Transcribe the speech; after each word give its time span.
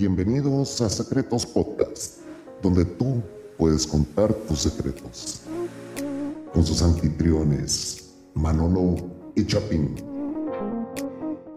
Bienvenidos 0.00 0.80
a 0.80 0.88
Secretos 0.88 1.44
Podcast, 1.44 2.20
donde 2.62 2.86
tú 2.86 3.22
puedes 3.58 3.86
contar 3.86 4.32
tus 4.32 4.60
secretos. 4.60 5.42
Con 6.54 6.64
sus 6.64 6.80
anfitriones, 6.80 8.04
Manolo 8.32 8.96
y 9.36 9.44
Chapín. 9.44 9.94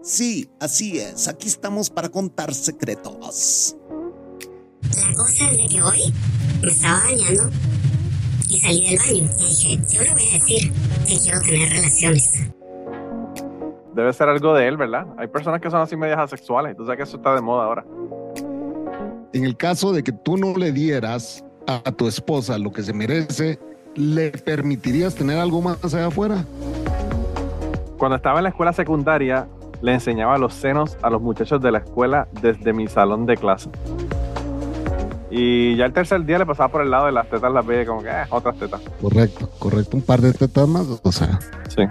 Sí, 0.02 0.46
así 0.60 0.98
es. 0.98 1.26
Aquí 1.26 1.48
estamos 1.48 1.88
para 1.88 2.10
contar 2.10 2.52
secretos. 2.54 3.76
La 4.94 5.14
cosa 5.14 5.50
es 5.50 5.56
de 5.56 5.66
que 5.66 5.82
hoy 5.82 6.12
me 6.60 6.70
estaba 6.70 7.02
bañando 7.02 7.50
y 8.50 8.60
salí 8.60 8.90
del 8.90 8.98
baño 8.98 9.32
y 9.38 9.48
dije, 9.48 9.80
yo 9.90 10.02
le 10.02 10.12
voy 10.12 10.28
a 10.28 10.32
decir 10.34 10.70
que 11.08 11.18
quiero 11.18 11.40
tener 11.40 11.70
relaciones. 11.70 12.53
Debe 13.94 14.12
ser 14.12 14.28
algo 14.28 14.54
de 14.54 14.66
él, 14.66 14.76
¿verdad? 14.76 15.06
Hay 15.16 15.28
personas 15.28 15.60
que 15.60 15.70
son 15.70 15.80
así 15.80 15.96
medias 15.96 16.18
asexuales. 16.18 16.76
Sabes 16.76 16.96
que 16.96 17.02
eso 17.04 17.16
está 17.16 17.34
de 17.34 17.40
moda 17.40 17.64
ahora. 17.64 17.84
En 19.32 19.44
el 19.44 19.56
caso 19.56 19.92
de 19.92 20.02
que 20.02 20.10
tú 20.10 20.36
no 20.36 20.56
le 20.56 20.72
dieras 20.72 21.44
a 21.66 21.80
tu 21.92 22.08
esposa 22.08 22.58
lo 22.58 22.72
que 22.72 22.82
se 22.82 22.92
merece, 22.92 23.58
¿le 23.94 24.30
permitirías 24.30 25.14
tener 25.14 25.38
algo 25.38 25.62
más 25.62 25.82
allá 25.84 26.06
afuera? 26.06 26.44
Cuando 27.98 28.16
estaba 28.16 28.40
en 28.40 28.44
la 28.44 28.48
escuela 28.50 28.72
secundaria, 28.72 29.46
le 29.80 29.92
enseñaba 29.92 30.38
los 30.38 30.54
senos 30.54 30.96
a 31.02 31.10
los 31.10 31.22
muchachos 31.22 31.62
de 31.62 31.70
la 31.70 31.78
escuela 31.78 32.26
desde 32.42 32.72
mi 32.72 32.88
salón 32.88 33.26
de 33.26 33.36
clase. 33.36 33.70
Y 35.30 35.76
ya 35.76 35.86
el 35.86 35.92
tercer 35.92 36.24
día 36.24 36.38
le 36.38 36.46
pasaba 36.46 36.68
por 36.68 36.82
el 36.82 36.90
lado 36.90 37.06
de 37.06 37.12
las 37.12 37.28
tetas, 37.28 37.52
las 37.52 37.64
veía 37.64 37.86
como 37.86 38.02
que, 38.02 38.08
eh, 38.08 38.24
otras 38.30 38.56
tetas. 38.56 38.80
Correcto, 39.00 39.48
correcto. 39.58 39.96
Un 39.96 40.02
par 40.02 40.20
de 40.20 40.32
tetas 40.32 40.68
más, 40.68 40.86
o 41.02 41.12
sea. 41.12 41.38
Sí. 41.68 41.82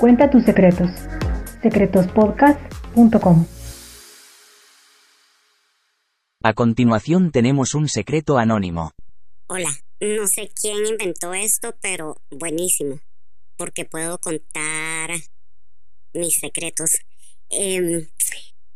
Cuenta 0.00 0.30
tus 0.30 0.44
secretos. 0.44 0.90
secretospodcast.com 1.62 3.46
A 6.42 6.54
continuación 6.54 7.30
tenemos 7.30 7.74
un 7.74 7.86
secreto 7.86 8.38
anónimo. 8.38 8.92
Hola, 9.48 9.68
no 10.00 10.26
sé 10.26 10.50
quién 10.58 10.86
inventó 10.86 11.34
esto, 11.34 11.74
pero 11.82 12.16
buenísimo, 12.30 12.98
porque 13.58 13.84
puedo 13.84 14.16
contar 14.16 15.10
mis 16.14 16.38
secretos. 16.38 16.92
Em, 17.50 18.08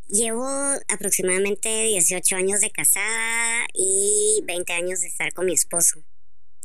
llevo 0.07 0.47
aproximadamente 0.93 1.85
18 1.85 2.35
años 2.35 2.61
de 2.61 2.69
casada 2.69 3.65
y 3.73 4.43
20 4.45 4.73
años 4.73 5.01
de 5.01 5.07
estar 5.07 5.33
con 5.33 5.47
mi 5.47 5.53
esposo. 5.53 6.03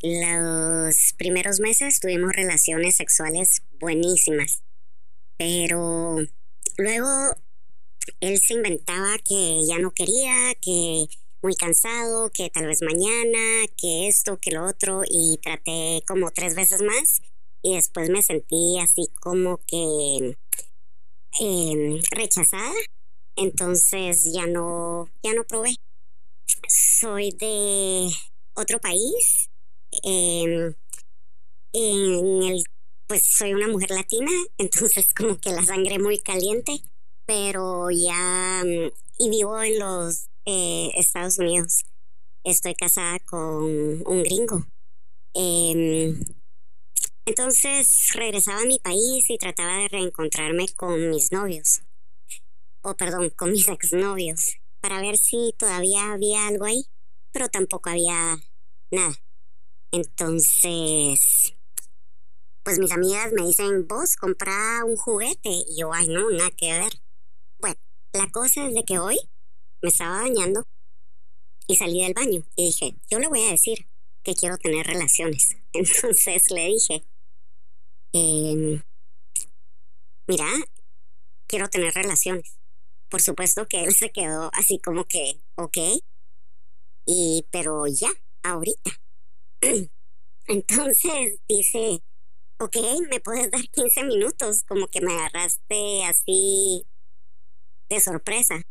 Los 0.03 1.13
primeros 1.19 1.61
meses 1.61 2.01
tuvimos 2.01 2.33
relaciones 2.33 2.97
sexuales 2.97 3.63
buenísimas, 3.79 4.63
pero 5.37 6.17
luego 6.79 7.37
él 8.21 8.39
se 8.39 8.55
inventaba 8.55 9.19
que 9.19 9.61
ya 9.67 9.79
no 9.79 9.91
quería, 9.91 10.55
que 10.61 11.07
muy 11.43 11.55
cansado, 11.55 12.31
que 12.31 12.51
tal 12.51 12.67
vez 12.67 12.83
mañana, 12.83 13.67
que 13.77 14.09
esto, 14.09 14.39
que 14.39 14.53
lo 14.53 14.67
otro, 14.67 15.03
y 15.07 15.39
traté 15.43 16.03
como 16.07 16.31
tres 16.31 16.55
veces 16.55 16.83
más 16.83 17.21
y 17.63 17.75
después 17.75 18.09
me 18.09 18.23
sentí 18.23 18.79
así 18.79 19.09
como 19.21 19.59
que 19.67 20.37
em, 21.41 22.03
rechazada, 22.11 22.73
entonces 23.37 24.33
ya 24.33 24.47
no, 24.47 25.11
ya 25.23 25.35
no 25.35 25.45
probé. 25.45 25.77
Soy 26.69 27.31
de 27.33 28.11
otro 28.55 28.81
país, 28.81 29.51
em, 30.03 30.75
en 31.73 32.43
el, 32.43 32.65
pues 33.07 33.25
soy 33.25 33.55
una 33.55 33.69
mujer 33.69 33.91
latina, 33.91 34.31
entonces 34.59 35.13
como 35.15 35.39
que 35.39 35.51
la 35.53 35.65
sangre 35.65 35.99
muy 35.99 36.19
caliente, 36.21 36.83
pero 37.27 37.91
ya, 37.91 38.63
mm, 38.65 38.91
y 39.19 39.31
vivo 39.31 39.63
en 39.63 39.79
los 39.79 40.29
eh, 40.47 40.91
Estados 40.97 41.39
Unidos. 41.39 41.85
Estoy 42.45 42.75
casada 42.75 43.19
con 43.21 44.03
un 44.07 44.23
gringo. 44.23 44.67
Em, 45.35 46.25
entonces 47.27 48.11
regresaba 48.15 48.63
a 48.63 48.67
mi 48.67 48.79
país 48.79 49.29
y 49.31 49.39
trataba 49.39 49.77
de 49.77 49.89
reencontrarme 49.89 50.69
con 50.71 51.11
mis 51.11 51.31
novios. 51.31 51.83
O 52.83 52.97
perdón, 52.97 53.31
con 53.31 53.53
mis 53.53 53.69
exnovios. 53.69 54.57
Para 54.81 55.01
ver 55.01 55.19
si 55.19 55.55
todavía 55.59 56.13
había 56.13 56.47
algo 56.47 56.65
ahí. 56.65 56.87
Pero 57.33 57.49
tampoco 57.49 57.91
había 57.91 58.39
nada. 58.91 59.15
Entonces, 59.93 61.55
pues 62.63 62.79
mis 62.79 62.93
amigas 62.93 63.33
me 63.33 63.47
dicen, 63.47 63.89
vos 63.89 64.17
compra 64.17 64.85
un 64.85 64.97
juguete. 64.97 65.51
Y 65.51 65.77
yo, 65.79 65.93
ay, 65.93 66.09
no, 66.09 66.31
nada 66.31 66.51
que 66.53 66.73
ver. 66.73 66.93
Bueno, 67.59 67.77
la 68.13 68.31
cosa 68.31 68.67
es 68.67 68.75
de 68.75 68.85
que 68.85 68.99
hoy 68.99 69.19
me 69.83 69.89
estaba 69.89 70.23
bañando 70.23 70.67
y 71.67 71.77
salí 71.77 72.03
del 72.03 72.15
baño 72.15 72.43
y 72.57 72.67
dije, 72.67 72.97
yo 73.09 73.19
le 73.19 73.29
voy 73.29 73.43
a 73.43 73.51
decir 73.51 73.87
que 74.23 74.35
quiero 74.35 74.59
tener 74.59 74.87
relaciones. 74.87 75.57
Entonces 75.73 76.51
le 76.51 76.67
dije, 76.67 77.05
em, 78.13 78.83
mira, 80.27 80.47
quiero 81.47 81.69
tener 81.69 81.95
relaciones. 81.95 82.57
Por 83.09 83.21
supuesto 83.21 83.67
que 83.67 83.85
él 83.85 83.95
se 83.95 84.11
quedó 84.11 84.51
así 84.55 84.79
como 84.79 85.05
que, 85.05 85.41
ok, 85.57 85.79
y 87.07 87.47
pero 87.51 87.87
ya, 87.87 88.11
ahorita. 88.43 89.00
Entonces 90.47 91.39
dice, 91.49 92.03
ok, 92.59 92.77
me 93.11 93.21
puedes 93.21 93.51
dar 93.51 93.69
15 93.71 94.05
minutos, 94.05 94.65
como 94.65 94.89
que 94.89 95.01
me 95.01 95.13
agarraste 95.13 96.05
así 96.05 96.85
de 97.89 98.01
sorpresa. 98.01 98.63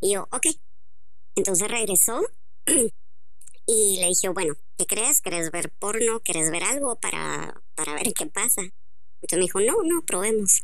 Y 0.00 0.14
yo, 0.14 0.28
ok. 0.32 0.46
Entonces 1.34 1.68
regresó 1.68 2.20
y 3.66 3.98
le 4.00 4.08
dije, 4.08 4.28
bueno, 4.28 4.54
¿qué 4.78 4.86
crees? 4.86 5.20
¿Quieres 5.20 5.50
ver 5.50 5.70
porno? 5.70 6.20
¿Quieres 6.20 6.50
ver 6.50 6.62
algo 6.62 6.96
para, 6.96 7.60
para 7.74 7.94
ver 7.94 8.12
qué 8.14 8.26
pasa? 8.26 8.62
Entonces 8.62 9.38
me 9.38 9.44
dijo, 9.44 9.60
no, 9.60 9.82
no, 9.82 10.02
probemos. 10.02 10.62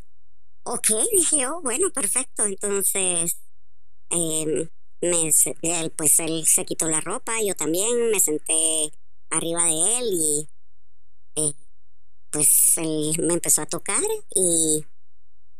Ok, 0.64 0.88
dije 1.12 1.40
yo, 1.40 1.60
bueno, 1.60 1.90
perfecto. 1.90 2.44
Entonces, 2.44 3.36
él, 4.10 4.70
pues 5.96 6.18
él 6.20 6.46
se 6.46 6.64
quitó 6.64 6.88
la 6.88 7.00
ropa, 7.00 7.42
yo 7.42 7.54
también 7.54 8.10
me 8.10 8.20
senté 8.20 8.92
arriba 9.32 9.64
de 9.64 9.98
él 9.98 10.04
y 10.12 10.48
eh, 11.36 11.54
pues 12.30 12.76
él 12.78 13.16
me 13.26 13.34
empezó 13.34 13.62
a 13.62 13.66
tocar 13.66 14.02
y 14.34 14.84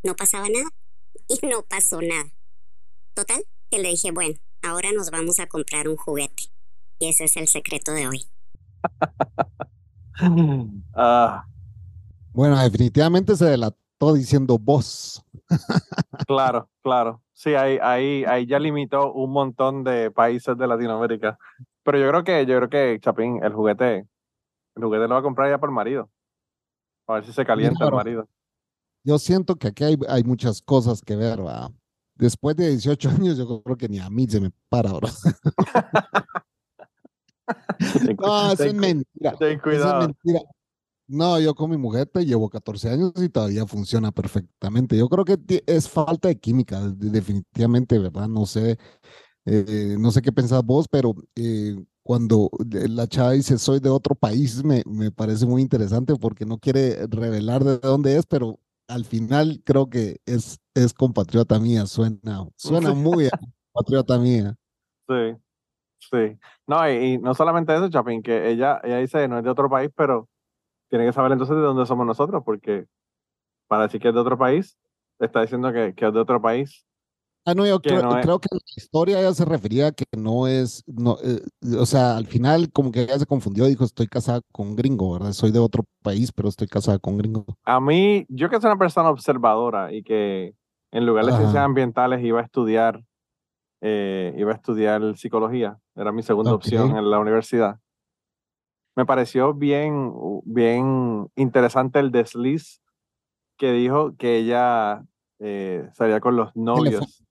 no 0.03 0.15
pasaba 0.16 0.49
nada. 0.49 0.69
Y 1.28 1.47
no 1.47 1.62
pasó 1.62 2.00
nada. 2.03 2.31
Total, 3.15 3.44
que 3.71 3.78
le 3.78 3.91
dije, 3.91 4.11
bueno, 4.11 4.34
ahora 4.62 4.91
nos 4.93 5.11
vamos 5.11 5.38
a 5.38 5.47
comprar 5.47 5.88
un 5.88 5.97
juguete. 5.97 6.44
Y 6.99 7.09
ese 7.09 7.25
es 7.25 7.37
el 7.37 7.49
secreto 7.49 7.93
de 7.93 8.09
hoy. 8.09 8.27
Ah, 10.94 11.44
Bueno, 12.32 12.59
definitivamente 12.62 13.34
se 13.34 13.47
delató 13.47 14.12
diciendo 14.15 14.59
vos. 14.59 15.25
claro, 16.27 16.69
claro. 16.82 17.22
Sí, 17.32 17.55
ahí, 17.55 17.78
ahí, 17.82 18.25
ahí 18.25 18.47
ya 18.47 18.59
limitó 18.59 19.12
un 19.12 19.32
montón 19.32 19.84
de 19.84 20.11
países 20.11 20.56
de 20.56 20.66
Latinoamérica. 20.66 21.38
Pero 21.84 21.98
yo 21.98 22.09
creo 22.09 22.25
que, 22.25 22.47
yo 22.47 22.56
creo 22.59 22.69
que, 22.70 23.00
Chapín, 23.00 23.43
el 23.43 23.53
juguete, 23.53 24.06
el 24.76 24.84
juguete 24.84 25.09
lo 25.09 25.15
va 25.15 25.19
a 25.20 25.22
comprar 25.22 25.50
ya 25.50 25.59
por 25.59 25.69
el 25.69 25.75
marido. 25.75 26.10
A 27.06 27.15
ver 27.15 27.25
si 27.25 27.32
se 27.32 27.44
calienta 27.44 27.84
el 27.87 27.93
marido. 27.93 28.28
Yo 29.04 29.19
siento 29.19 29.56
que 29.56 29.69
aquí 29.69 29.82
hay, 29.84 29.98
hay 30.09 30.22
muchas 30.22 30.62
cosas 30.62 31.00
que 31.03 31.16
ver, 31.16 31.44
¿va? 31.44 31.70
Después 32.15 32.54
de 32.56 32.69
18 32.70 33.10
años, 33.10 33.37
yo 33.37 33.62
creo 33.62 33.76
que 33.76 33.88
ni 33.88 33.98
a 33.98 34.09
mí 34.09 34.26
se 34.28 34.41
me 34.41 34.50
para, 34.69 34.91
cu- 34.91 35.00
No, 38.20 38.53
eso 38.53 38.64
es 38.64 38.75
mentira. 38.75 39.37
ten 39.38 39.49
Eso 39.49 39.54
es 39.54 39.60
cuidado. 39.62 40.00
mentira. 40.00 40.41
No, 41.09 41.38
yo 41.41 41.54
con 41.54 41.70
mi 41.70 41.76
mujer 41.76 42.06
te 42.06 42.25
llevo 42.25 42.49
14 42.49 42.88
años 42.88 43.12
y 43.16 43.28
todavía 43.28 43.66
funciona 43.66 44.12
perfectamente. 44.12 44.97
Yo 44.97 45.09
creo 45.09 45.25
que 45.25 45.38
es 45.67 45.88
falta 45.88 46.28
de 46.28 46.38
química, 46.38 46.81
de- 46.81 47.11
definitivamente, 47.11 47.99
¿verdad? 47.99 48.28
No 48.28 48.46
sé, 48.46 48.78
eh, 49.44 49.97
no 49.99 50.11
sé 50.11 50.23
qué 50.23 50.33
pensás 50.33 50.65
vos, 50.65 50.87
pero 50.89 51.15
eh, 51.35 51.77
cuando 52.03 52.50
la 52.69 53.06
chava 53.06 53.33
dice 53.33 53.59
soy 53.59 53.81
de 53.81 53.89
otro 53.89 54.15
país, 54.15 54.65
me, 54.65 54.83
me 54.87 55.11
parece 55.11 55.47
muy 55.47 55.62
interesante 55.62 56.15
porque 56.17 56.44
no 56.44 56.59
quiere 56.59 57.06
revelar 57.06 57.65
de 57.65 57.79
dónde 57.79 58.17
es, 58.17 58.27
pero 58.27 58.59
al 58.89 59.05
final 59.05 59.62
creo 59.65 59.89
que 59.89 60.21
es, 60.27 60.61
es 60.75 60.93
compatriota 60.93 61.59
mía, 61.59 61.87
suena, 61.87 62.47
suena 62.56 62.93
muy 62.93 63.27
a 63.27 63.31
compatriota 63.73 64.19
mía. 64.19 64.55
Sí, 65.09 65.37
sí. 65.99 66.38
No, 66.67 66.88
y, 66.88 66.93
y 66.93 67.19
no 67.19 67.35
solamente 67.35 67.75
eso, 67.75 67.88
Chapín, 67.88 68.23
que 68.23 68.50
ella, 68.50 68.81
ella 68.85 68.99
dice 68.99 69.27
no 69.29 69.38
es 69.38 69.45
de 69.45 69.50
otro 69.50 69.69
país, 69.71 69.91
pero 69.97 70.29
tiene 70.88 71.06
que 71.06 71.12
saber 71.12 71.33
entonces 71.33 71.56
de 71.56 71.62
dónde 71.62 71.87
somos 71.87 72.06
nosotros, 72.06 72.43
porque 72.45 72.87
para 73.67 73.85
decir 73.85 74.00
que 74.00 74.09
es 74.09 74.15
de 74.15 74.21
otro 74.21 74.37
país, 74.37 74.77
está 75.19 75.41
diciendo 75.41 75.73
que, 75.73 75.95
que 75.95 76.06
es 76.06 76.12
de 76.12 76.21
otro 76.21 76.41
país. 76.41 76.85
Ah, 77.44 77.55
no, 77.55 77.67
yo 77.67 77.81
que 77.81 77.89
creo, 77.91 78.03
no 78.03 78.19
es- 78.19 78.25
creo 78.25 78.39
que 78.41 78.49
la 78.53 78.59
historia 78.77 79.21
ella 79.21 79.35
se 79.35 79.44
refería 79.44 79.89
a 79.89 79.93
que 79.93 80.05
no 80.17 80.47
es, 80.47 80.85
no, 80.87 81.17
eh, 81.25 81.41
o 81.77 81.87
sea, 81.87 82.17
al 82.17 82.27
final 82.27 82.71
como 82.73 82.93
que 82.93 83.03
ella 83.03 83.19
se 83.19 83.27
confundió, 83.27 83.65
dijo, 83.67 83.85
estoy 83.85 84.06
casada 84.06 84.41
con 84.53 84.69
un 84.69 84.77
gringo, 84.77 85.12
¿verdad? 85.12 85.33
Soy 85.33 85.50
de 85.50 85.59
otro 85.59 85.85
país, 86.03 86.31
pero 86.31 86.49
estoy 86.49 86.69
casada 86.69 86.99
con 87.00 87.15
un 87.15 87.19
gringo. 87.19 87.44
A 87.65 87.81
mí, 87.81 88.25
yo 88.29 88.49
que 88.49 88.61
soy 88.61 88.71
una 88.71 88.79
persona 88.79 89.11
observadora 89.11 89.93
y 89.93 90.05
que 90.05 90.55
en 90.93 91.05
lugar 91.06 91.25
de 91.27 91.33
ciencias 91.33 91.65
ambientales 91.65 92.23
iba 92.25 92.41
a 92.41 92.44
estudiar 92.44 93.03
eh, 93.85 94.33
iba 94.38 94.53
a 94.53 94.55
estudiar 94.55 95.17
psicología, 95.17 95.77
era 95.97 96.12
mi 96.12 96.23
segunda 96.23 96.53
Ok. 96.53 96.67
opción 96.67 96.97
en 96.97 97.11
la 97.11 97.19
universidad. 97.19 97.81
Me 98.95 99.05
pareció 99.06 99.55
bien, 99.55 100.12
bien 100.45 101.27
interesante 101.35 101.99
el 101.99 102.12
desliz 102.12 102.81
que 103.59 103.73
dijo 103.73 104.15
que 104.17 104.37
ella 104.38 105.05
eh, 105.41 105.88
salía 105.95 106.21
con 106.21 106.37
los 106.37 106.55
novios. 106.55 107.25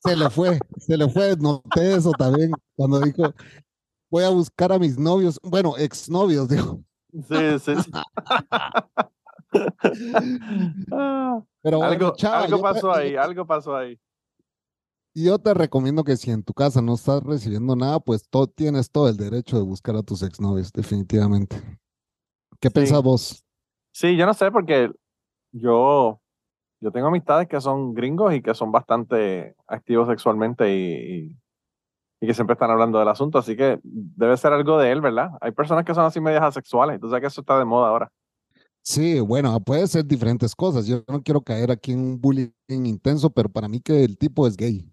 Se 0.00 0.16
le 0.16 0.30
fue, 0.30 0.58
se 0.78 0.96
le 0.96 1.08
fue, 1.08 1.36
noté 1.36 1.94
eso 1.94 2.14
también 2.14 2.52
cuando 2.76 3.00
dijo, 3.00 3.34
voy 4.10 4.24
a 4.24 4.30
buscar 4.30 4.72
a 4.72 4.78
mis 4.78 4.98
novios, 4.98 5.38
bueno, 5.42 5.76
exnovios, 5.76 6.48
dijo. 6.48 6.80
Sí, 7.12 7.58
sí, 7.58 7.82
sí. 7.82 7.90
Pero 11.62 11.78
bueno, 11.78 11.92
algo, 11.92 12.16
chava, 12.16 12.44
algo 12.44 12.56
te- 12.58 12.62
pasó 12.62 12.92
ahí, 12.92 13.16
algo 13.16 13.46
pasó 13.46 13.76
ahí. 13.76 13.98
Yo 15.14 15.38
te 15.38 15.52
recomiendo 15.52 16.04
que 16.04 16.16
si 16.16 16.30
en 16.30 16.44
tu 16.44 16.54
casa 16.54 16.80
no 16.80 16.94
estás 16.94 17.22
recibiendo 17.24 17.74
nada, 17.74 17.98
pues 17.98 18.28
to- 18.28 18.46
tienes 18.46 18.90
todo 18.90 19.08
el 19.08 19.16
derecho 19.16 19.56
de 19.56 19.62
buscar 19.62 19.96
a 19.96 20.02
tus 20.02 20.22
exnovios, 20.22 20.72
definitivamente. 20.72 21.56
¿Qué 22.60 22.68
Sí. 22.68 22.74
pensás 22.74 23.02
vos? 23.02 23.44
Sí, 23.92 24.16
yo 24.16 24.26
no 24.26 24.34
sé 24.34 24.50
porque 24.52 24.92
yo, 25.50 26.20
yo 26.80 26.90
tengo 26.92 27.08
amistades 27.08 27.48
que 27.48 27.60
son 27.60 27.94
gringos 27.94 28.34
y 28.34 28.42
que 28.42 28.54
son 28.54 28.70
bastante 28.72 29.54
activos 29.66 30.08
sexualmente 30.08 30.74
y, 30.74 30.92
y, 31.30 31.36
y 32.20 32.26
que 32.26 32.34
siempre 32.34 32.54
están 32.54 32.70
hablando 32.70 32.98
del 32.98 33.08
asunto, 33.08 33.38
así 33.38 33.56
que 33.56 33.80
debe 33.82 34.36
ser 34.36 34.52
algo 34.52 34.78
de 34.78 34.92
él, 34.92 35.00
¿verdad? 35.00 35.30
Hay 35.40 35.52
personas 35.52 35.84
que 35.84 35.94
son 35.94 36.04
así 36.04 36.20
medias 36.20 36.42
asexuales, 36.42 37.00
sabes 37.00 37.20
que 37.20 37.26
eso 37.26 37.40
está 37.40 37.58
de 37.58 37.64
moda 37.64 37.88
ahora. 37.88 38.12
Sí, 38.82 39.20
bueno, 39.20 39.58
puede 39.60 39.86
ser 39.86 40.06
diferentes 40.06 40.54
cosas. 40.54 40.86
Yo 40.86 41.02
no 41.08 41.22
quiero 41.22 41.42
caer 41.42 41.70
aquí 41.70 41.92
en 41.92 42.00
un 42.00 42.20
bullying 42.20 42.48
intenso, 42.68 43.28
pero 43.28 43.50
para 43.50 43.68
mí 43.68 43.80
que 43.80 44.02
el 44.02 44.16
tipo 44.16 44.46
es 44.46 44.56
gay. 44.56 44.90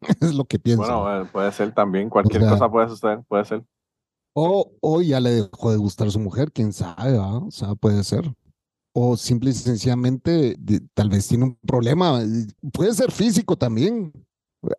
es 0.20 0.34
lo 0.34 0.44
que 0.44 0.58
pienso. 0.58 0.82
Bueno, 0.82 1.22
eh, 1.22 1.28
puede 1.30 1.52
ser 1.52 1.74
también, 1.74 2.08
cualquier 2.08 2.40
sea- 2.42 2.52
cosa 2.52 2.70
puede 2.70 2.88
suceder, 2.88 3.20
puede 3.28 3.44
ser. 3.44 3.64
O, 4.34 4.70
o 4.80 5.02
ya 5.02 5.18
le 5.20 5.30
dejó 5.30 5.72
de 5.72 5.76
gustar 5.78 6.10
su 6.10 6.20
mujer, 6.20 6.52
quién 6.52 6.72
sabe, 6.72 7.18
¿va? 7.18 7.38
O 7.38 7.50
sea, 7.50 7.74
puede 7.74 8.04
ser. 8.04 8.32
O 9.00 9.16
simple 9.16 9.50
y 9.50 9.52
sencillamente, 9.52 10.56
tal 10.92 11.08
vez 11.08 11.28
tiene 11.28 11.44
un 11.44 11.54
problema. 11.64 12.20
Puede 12.72 12.92
ser 12.94 13.12
físico 13.12 13.54
también. 13.56 14.12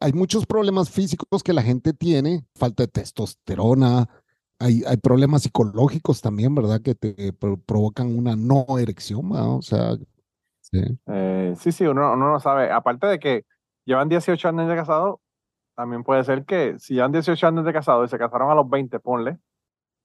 Hay 0.01 0.12
muchos 0.12 0.45
problemas 0.45 0.89
físicos 0.89 1.42
que 1.42 1.54
la 1.54 1.62
gente 1.62 1.94
tiene, 1.94 2.45
falta 2.54 2.83
de 2.83 2.88
testosterona. 2.88 4.10
Hay, 4.60 4.83
hay 4.86 4.98
problemas 4.98 5.44
psicológicos 5.44 6.21
también, 6.21 6.54
¿verdad? 6.54 6.81
Que 6.81 6.95
te 6.95 7.31
pro- 7.31 7.56
provocan 7.56 8.13
una 8.18 8.36
no 8.36 8.66
erección. 8.77 9.31
O 9.31 9.62
sea, 9.62 9.95
sí. 10.60 10.81
Eh, 11.07 11.54
sí, 11.57 11.86
uno 11.86 12.18
no 12.18 12.39
sabe. 12.42 12.69
Aparte 12.72 13.07
de 13.07 13.19
que 13.19 13.45
llevan 13.86 14.10
18 14.10 14.50
años 14.50 14.68
de 14.68 14.75
casado, 14.75 15.22
también 15.77 16.04
puede 16.04 16.25
ser 16.25 16.44
que 16.44 16.77
si 16.77 16.95
llevan 16.95 17.13
18 17.13 17.48
años 17.48 17.63
de 17.63 17.72
casado 17.72 18.04
y 18.04 18.10
se 18.10 18.18
casaron 18.18 18.51
a 18.51 18.56
los 18.56 18.69
20, 18.69 19.00
ponle, 19.00 19.38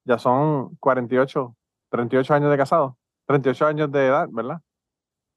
ya 0.04 0.18
son 0.18 0.76
48, 0.76 1.56
38 1.90 2.32
años 2.34 2.50
de 2.52 2.56
casado, 2.56 2.96
38 3.26 3.66
años 3.66 3.92
de 3.92 4.06
edad, 4.06 4.28
¿verdad? 4.30 4.60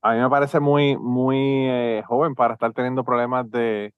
A 0.01 0.13
mí 0.13 0.19
me 0.19 0.29
parece 0.29 0.59
muy, 0.59 0.97
muy 0.97 1.37
eh, 1.67 2.03
joven 2.07 2.35
para 2.35 2.53
estar 2.53 2.71
teniendo 2.73 3.03
problemas 3.03 3.49
de, 3.49 3.93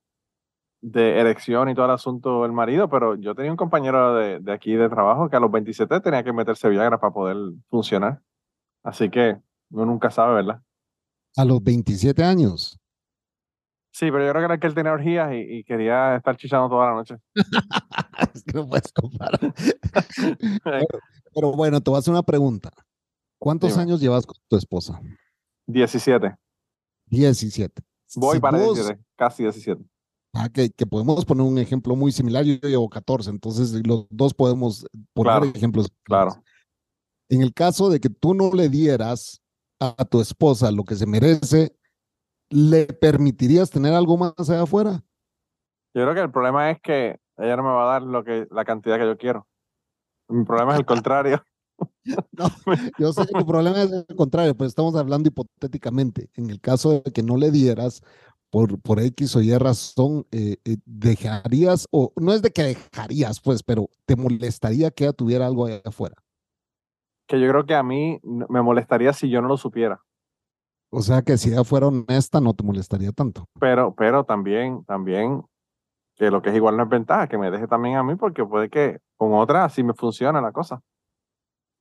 de 0.82 1.20
erección 1.20 1.70
y 1.70 1.76
todo 1.76 1.86
el 1.86 1.92
asunto 1.92 2.44
del 2.44 2.52
marido, 2.52 2.90
pero 2.90 3.16
yo 3.16 3.36
tenía 3.36 3.52
un 3.52 3.58
compañero 3.58 4.16
de, 4.16 4.40
de 4.40 4.52
aquí 4.52 4.74
de 4.74 4.90
trabajo 4.90 5.30
que 5.30 5.36
a 5.36 5.40
los 5.40 5.52
27 5.52 6.00
tenía 6.02 6.24
que 6.24 6.34
meterse 6.34 6.70
Viagra 6.70 7.00
para 7.00 7.14
poder 7.14 7.38
funcionar. 7.70 8.22
Así 8.84 9.10
que 9.10 9.38
uno 9.72 9.86
nunca 9.86 10.10
sabe, 10.10 10.36
¿verdad? 10.36 10.62
A 11.36 11.46
los 11.46 11.64
27 11.64 12.24
años. 12.24 12.80
Sí, 13.92 14.12
pero 14.12 14.26
yo 14.26 14.32
creo 14.32 14.42
que 14.42 14.46
era 14.46 14.60
que 14.60 14.68
él 14.68 14.76
tenía 14.76 14.94
orgías 14.94 15.34
y, 15.34 15.58
y 15.58 15.64
quería 15.64 16.16
estar 16.16 16.38
chichando 16.38 16.70
toda 16.70 16.88
la 16.88 16.94
noche. 16.94 17.18
Es 18.34 18.44
que 18.44 18.54
no 18.54 18.68
puedes 18.68 18.92
comparar. 18.94 19.40
Pero, 20.64 20.88
pero 21.34 21.52
bueno, 21.54 21.80
te 21.80 21.90
voy 21.90 21.98
a 21.98 22.00
hacer 22.00 22.12
una 22.14 22.22
pregunta. 22.24 22.70
¿Cuántos 23.40 23.72
Dime. 23.72 23.84
años 23.84 24.02
llevas 24.02 24.26
con 24.26 24.36
tu 24.48 24.58
esposa? 24.58 25.02
17. 25.68 26.36
17. 27.08 27.82
Voy 28.16 28.36
Si 28.36 28.42
para 28.42 28.58
vos- 28.58 28.76
17, 28.76 29.04
casi 29.16 29.44
17. 29.44 29.84
Ah, 30.34 30.48
que, 30.50 30.70
que 30.70 30.86
podemos 30.86 31.26
poner 31.26 31.44
un 31.46 31.58
ejemplo 31.58 31.96
muy 31.96 32.12
similar. 32.12 32.44
Yo 32.46 32.56
llevo 32.68 32.88
14, 32.90 33.30
entonces 33.32 33.74
los 33.88 34.06
dos 34.10 34.34
podemos 34.34 34.86
poner 35.14 35.32
Claro, 35.42 35.46
ejemplos. 35.56 35.88
Claro. 36.04 36.44
En 37.30 37.42
el 37.42 37.54
caso 37.54 37.90
de 37.90 38.00
que 38.00 38.10
tú 38.10 38.34
no 38.34 38.52
le 38.54 38.70
dieras 38.70 39.42
a 39.80 40.06
tu 40.06 40.20
esposa 40.22 40.72
lo 40.72 40.84
que 40.84 40.96
se 40.96 41.06
merece, 41.08 41.76
¿le 42.50 42.86
permitirías 42.88 43.70
tener 43.70 43.94
algo 43.94 44.18
más 44.18 44.34
allá 44.38 44.64
afuera? 44.64 45.04
Yo 45.96 46.04
creo 46.04 46.14
que 46.14 46.22
el 46.22 46.32
problema 46.32 46.70
es 46.72 46.80
que 46.82 47.20
ella 47.38 47.56
no 47.56 47.64
me 47.64 47.70
va 47.70 47.84
a 47.90 47.94
dar 47.94 48.02
lo 48.04 48.24
que, 48.24 48.48
la 48.52 48.66
cantidad 48.66 48.98
que 49.00 49.06
yo 49.06 49.18
quiero. 49.18 49.48
Mi 50.28 50.44
problema 50.46 50.74
es 50.74 50.80
el 50.80 50.86
contrario. 50.86 51.44
Yo 52.98 53.14
sé 53.14 53.26
que 53.26 53.34
tu 53.34 53.46
problema 53.46 53.82
es 53.84 53.92
el 53.92 54.16
contrario, 54.16 54.56
pero 54.56 54.68
estamos 54.68 54.96
hablando 54.96 55.28
hipotéticamente. 55.28 56.30
En 56.36 56.50
el 56.50 56.60
caso 56.60 57.02
de 57.02 57.12
que 57.12 57.24
no 57.24 57.38
le 57.38 57.52
dieras 57.52 58.02
por, 58.50 58.80
por 58.82 59.00
X 59.00 59.36
o 59.36 59.42
Y 59.42 59.56
razón, 59.58 60.26
eh, 60.32 60.58
eh, 60.66 60.78
dejarías, 60.86 61.88
o 61.92 62.12
no 62.16 62.34
es 62.34 62.42
de 62.42 62.52
que 62.52 62.64
dejarías, 62.64 63.40
pues, 63.42 63.62
pero 63.64 63.90
te 64.06 64.16
molestaría 64.16 64.92
que 64.92 65.04
ella 65.06 65.14
tuviera 65.14 65.46
algo 65.46 65.66
allá 65.66 65.82
afuera. 65.86 66.16
Que 67.28 67.40
yo 67.40 67.48
creo 67.50 67.66
que 67.66 67.76
a 67.76 67.84
mí 67.84 68.20
no- 68.24 68.48
me 68.50 68.62
molestaría 68.62 69.14
si 69.14 69.30
yo 69.30 69.42
no 69.42 69.48
lo 69.48 69.58
supiera. 69.58 70.02
O 70.92 71.02
sea 71.02 71.22
que 71.22 71.38
si 71.38 71.50
ella 71.50 71.64
fuera 71.64 71.88
honesta, 71.88 72.42
no 72.42 72.56
te 72.56 72.64
molestaría 72.64 73.12
tanto. 73.12 73.46
Pero, 73.60 73.94
pero 73.96 74.24
también, 74.24 74.84
también, 74.86 75.44
que 76.16 76.32
lo 76.32 76.42
que 76.42 76.50
es 76.50 76.56
igual 76.56 76.76
no 76.76 76.84
es 76.84 76.90
ventaja, 76.90 77.28
que 77.28 77.38
me 77.38 77.52
deje 77.52 77.68
también 77.68 77.98
a 77.98 78.04
mí, 78.04 78.16
porque 78.16 78.44
puede 78.44 78.70
que 78.70 78.98
con 79.16 79.34
otra 79.34 79.66
así 79.66 79.84
me 79.84 79.94
funcione 79.94 80.42
la 80.42 80.52
cosa. 80.52 80.82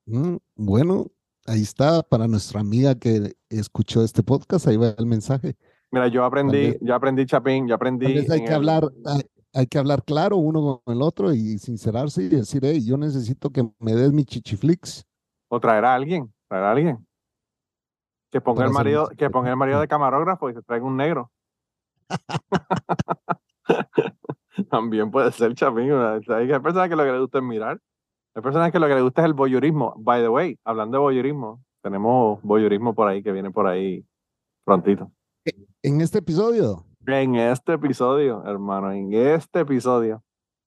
Mm, 0.09 0.37
bueno, 0.57 1.07
ahí 1.47 1.61
está 1.61 2.03
para 2.03 2.27
nuestra 2.27 2.61
amiga 2.61 2.95
que 2.95 3.35
escuchó 3.51 4.03
este 4.03 4.23
podcast, 4.23 4.67
ahí 4.67 4.77
va 4.79 4.95
el 4.97 5.07
mensaje. 5.07 5.55
Mira, 5.91 6.09
yo 6.09 6.25
aprendí, 6.25 6.77
yo 6.81 6.95
aprendí 6.95 7.27
Chapín, 7.27 7.69
yo 7.69 7.75
aprendí. 7.75 8.07
Hay 8.07 8.27
que 8.27 8.47
el- 8.47 8.55
hablar, 8.55 8.91
hay, 9.05 9.23
hay 9.53 9.67
que 9.67 9.79
hablar 9.79 10.03
claro 10.05 10.37
uno 10.39 10.83
con 10.85 10.95
el 10.95 11.03
otro 11.03 11.33
y 11.35 11.59
sincerarse 11.59 12.23
y 12.23 12.29
decir, 12.29 12.63
hey, 12.65 12.83
yo 12.85 12.97
necesito 12.97 13.51
que 13.51 13.69
me 13.79 13.95
des 13.95 14.13
mi 14.13 14.25
chichiflix. 14.25 15.05
O 15.49 15.61
traer 15.61 15.85
a 15.85 15.95
alguien, 15.95 16.33
traer 16.49 16.65
a 16.65 16.71
alguien. 16.71 17.07
Que 18.31 18.41
ponga 18.41 18.59
Para 18.59 18.69
el 18.69 18.75
marido, 18.75 19.09
que 19.17 19.31
ponga 19.31 19.51
el 19.51 19.57
marido 19.57 19.81
de 19.81 19.89
camarógrafo 19.89 20.49
y 20.51 20.55
se 20.55 20.63
traiga 20.63 20.87
un 20.87 20.97
negro. 20.97 21.31
También 24.71 25.11
puede 25.11 25.33
ser 25.33 25.55
chapín. 25.55 25.93
hay 25.93 26.49
personas 26.61 26.89
que 26.89 26.97
lo 26.97 27.05
que 27.05 27.13
les 27.13 27.21
gusta 27.21 27.39
es 27.39 27.45
mirar. 27.45 27.81
Hay 28.35 28.43
personas 28.43 28.73
que 28.73 28.79
lo 28.79 28.87
que 28.87 28.95
les 28.95 29.03
gusta 29.03 29.23
es 29.23 29.27
el 29.27 29.35
voyeurismo. 29.35 29.95
By 29.99 30.23
the 30.23 30.29
way, 30.29 30.59
hablando 30.65 30.99
de 30.99 31.03
voyeurismo, 31.03 31.63
tenemos 31.83 32.41
voyeurismo 32.43 32.95
por 32.95 33.09
ahí 33.09 33.23
que 33.23 33.33
viene 33.33 33.51
por 33.51 33.67
ahí 33.67 34.05
prontito. 34.65 35.11
En 35.83 36.01
este 36.01 36.19
episodio, 36.19 36.85
En 37.07 37.37
este 37.37 37.73
episodio, 37.73 38.45
hermano, 38.45 38.93
en 38.93 39.13
este 39.15 39.61
episodio. 39.61 40.23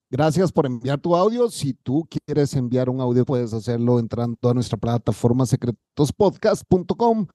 gracias 0.10 0.52
por 0.52 0.66
enviar 0.66 1.00
tu 1.00 1.16
audio. 1.16 1.50
Si 1.50 1.74
tú 1.74 2.08
quieres 2.10 2.56
enviar 2.56 2.90
un 2.90 3.00
audio, 3.00 3.26
puedes 3.26 3.54
hacerlo 3.54 4.00
entrando 4.00 4.50
a 4.50 4.54
nuestra 4.54 4.78
plataforma 4.78 5.46
secretospodcast.com 5.46 7.28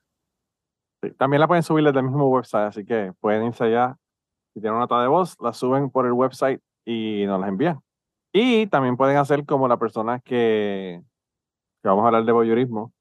Sí, 1.03 1.11
También 1.13 1.41
la 1.41 1.49
pueden 1.49 1.63
subir 1.63 1.85
desde 1.85 1.99
el 1.99 2.07
mismo 2.07 2.29
website, 2.29 2.69
así 2.69 2.85
que 2.85 3.13
pueden 3.21 3.47
irse 3.47 3.65
allá. 3.65 3.97
Si 4.55 4.61
tienen 4.61 4.73
una 4.73 4.83
nota 4.83 5.01
de 5.01 5.09
voz, 5.09 5.37
la 5.41 5.53
suben 5.53 5.91
por 5.91 6.07
el 6.07 6.13
website 6.13 6.61
y 6.85 7.25
nos 7.27 7.41
las 7.41 7.49
envían. 7.49 7.81
Y 8.33 8.67
también 8.67 8.97
pueden 8.97 9.17
hacer 9.17 9.45
como 9.47 9.69
la 9.69 9.79
persona 9.79 10.21
que, 10.21 11.03
que 11.83 11.89
vamos 11.89 12.05
a 12.05 12.09
hablar 12.09 12.25
de 12.25 12.33
voyeurismo, 12.33 12.93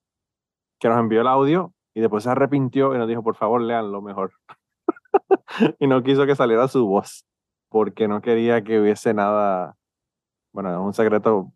que 0.80 0.90
nos 0.90 1.00
envió 1.00 1.22
el 1.22 1.28
audio 1.28 1.74
y 1.94 2.02
después 2.02 2.24
se 2.24 2.30
arrepintió 2.30 2.96
y 2.96 2.98
nos 2.98 3.08
dijo, 3.08 3.24
por 3.24 3.36
favor, 3.36 3.62
leanlo 3.62 4.02
mejor. 4.02 4.34
y 5.80 5.88
no 5.88 6.02
quiso 6.04 6.26
que 6.26 6.36
saliera 6.36 6.68
su 6.68 6.88
voz, 6.88 7.26
porque 7.70 8.08
no 8.08 8.22
quería 8.22 8.64
que 8.64 8.80
hubiese 8.80 9.14
nada, 9.14 9.76
bueno, 10.54 10.72
es 10.72 10.78
un 10.80 10.94
secreto 10.94 11.52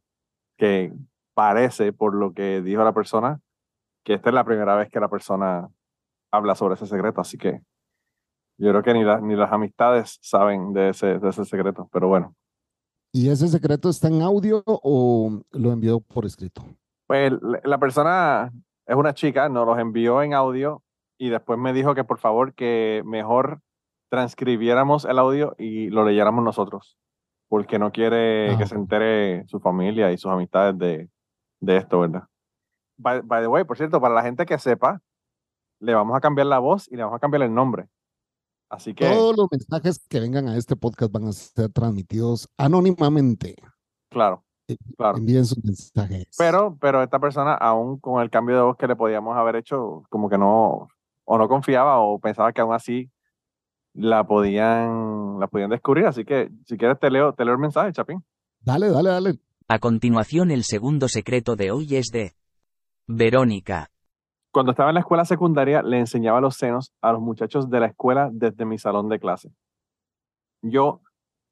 que 0.58 0.94
parece, 1.34 1.94
por 1.94 2.14
lo 2.16 2.34
que 2.34 2.62
dijo 2.62 2.84
la 2.84 2.94
persona, 2.94 3.40
que 4.04 4.16
esta 4.16 4.30
es 4.30 4.36
la 4.36 4.44
primera 4.44 4.76
vez 4.76 4.90
que 4.90 5.00
la 5.00 5.10
persona 5.10 5.70
habla 6.34 6.56
sobre 6.56 6.74
ese 6.74 6.88
secreto, 6.88 7.22
así 7.22 7.38
que 7.38 7.62
yo 8.60 8.70
creo 8.72 8.82
que 8.84 8.94
ni, 8.94 9.04
la- 9.04 9.22
ni 9.22 9.36
las 9.36 9.52
amistades 9.52 10.18
saben 10.22 10.74
de 10.74 10.90
ese, 10.90 11.20
de 11.20 11.30
ese 11.30 11.46
secreto, 11.46 11.88
pero 11.92 12.08
bueno. 12.08 12.36
¿Y 13.14 13.30
ese 13.30 13.48
secreto 13.48 13.90
está 13.90 14.08
en 14.08 14.24
audio 14.24 14.64
o 14.66 15.42
lo 15.52 15.72
envió 15.72 16.00
por 16.00 16.26
escrito? 16.26 16.66
Pues 17.08 17.32
la- 17.64 17.78
persona 17.78 18.52
es 18.88 18.96
una 18.96 19.14
chica, 19.14 19.48
nos 19.48 19.68
los 19.68 19.78
envió 19.78 20.24
en 20.24 20.34
audio 20.34 20.82
y 21.20 21.30
después 21.30 21.60
me 21.60 21.72
dijo 21.72 21.94
que 21.94 22.04
por 22.04 22.18
favor 22.18 22.54
que 22.56 23.04
mejor 23.06 23.60
transcribiéramos 24.10 25.06
el 25.06 25.20
audio 25.20 25.56
y 25.60 25.90
lo 25.90 26.04
leyéramos 26.04 26.44
nosotros, 26.44 26.98
porque 27.50 27.78
no 27.78 27.92
quiere 27.92 28.54
Ah, 28.54 28.58
que 28.58 28.66
se 28.66 28.76
entere 28.76 29.46
su 29.48 29.60
familia 29.60 30.12
y 30.12 30.18
sus 30.18 30.32
amistades 30.32 30.78
de, 30.80 31.10
de 31.62 31.78
esto, 31.78 32.00
¿verdad? 32.00 32.24
by, 32.98 33.22
by 33.22 33.42
the 33.42 33.48
way, 33.48 33.64
por 33.64 33.78
cierto, 33.78 34.00
para 34.02 34.14
la 34.16 34.22
gente 34.24 34.46
que 34.46 34.58
sepa, 34.58 35.00
le 35.84 35.94
vamos 35.94 36.16
a 36.16 36.22
cambiar 36.22 36.48
la 36.48 36.60
voz 36.60 36.88
y 36.90 36.96
le 36.96 37.04
vamos 37.04 37.18
a 37.18 37.20
cambiar 37.20 37.44
el 37.44 37.54
nombre. 37.54 37.90
Así 38.70 38.94
que, 38.94 39.08
Todos 39.08 39.36
los 39.38 39.48
mensajes 39.52 40.00
que 40.10 40.20
vengan 40.20 40.48
a 40.48 40.58
este 40.58 40.76
podcast 40.76 41.12
van 41.12 41.28
a 41.28 41.32
ser 41.34 41.70
transmitidos 41.72 42.50
anónimamente. 42.58 43.56
claro, 44.10 44.44
Eh, 44.68 44.78
claro. 44.98 45.18
Envíen 45.18 45.46
sus 45.46 45.64
mensajes. 45.64 46.28
Pero, 46.38 46.78
pero 46.80 47.04
esta 47.04 47.20
persona, 47.20 47.54
aún 47.54 48.00
con 48.00 48.22
el 48.22 48.30
cambio 48.30 48.56
de 48.56 48.62
voz 48.64 48.78
que 48.78 48.88
le 48.88 48.96
podíamos 48.96 49.36
haber 49.38 49.58
hecho, 49.58 50.04
como 50.10 50.30
que 50.30 50.38
no, 50.38 50.88
o 51.26 51.38
no 51.38 51.48
confiaba 51.50 52.00
o 52.00 52.18
pensaba 52.20 52.54
que 52.54 52.62
aún 52.62 52.74
así 52.74 53.12
la 53.94 54.24
podían, 54.24 55.38
la 55.40 55.48
podían 55.48 55.70
descubrir. 55.70 56.06
Así 56.06 56.24
que, 56.24 56.50
si 56.66 56.78
quieres, 56.78 56.98
te 57.00 57.12
leo, 57.12 57.34
te 57.34 57.44
leo 57.44 57.54
el 57.54 57.60
mensaje, 57.60 57.92
Chapín. 57.92 58.24
Dale, 58.62 58.90
dale, 58.90 59.10
dale. 59.10 59.40
A 59.68 59.80
continuación 59.80 60.50
el 60.50 60.64
segundo 60.64 61.10
secreto 61.10 61.56
de 61.58 61.72
hoy 61.72 61.96
es 61.98 62.08
de 62.08 62.34
Verónica. 63.06 63.92
Cuando 64.54 64.72
estaba 64.72 64.92
en 64.92 64.94
la 64.94 65.00
escuela 65.00 65.26
secundaria, 65.26 65.82
le 65.82 65.98
enseñaba 65.98 66.40
los 66.40 66.56
senos 66.58 66.94
a 67.02 67.12
los 67.12 67.22
muchachos 67.22 67.72
de 67.72 67.80
la 67.80 67.88
escuela 67.88 68.30
desde 68.32 68.66
mi 68.66 68.78
salón 68.78 69.10
de 69.10 69.20
clase. 69.20 69.50
Yo 70.62 71.02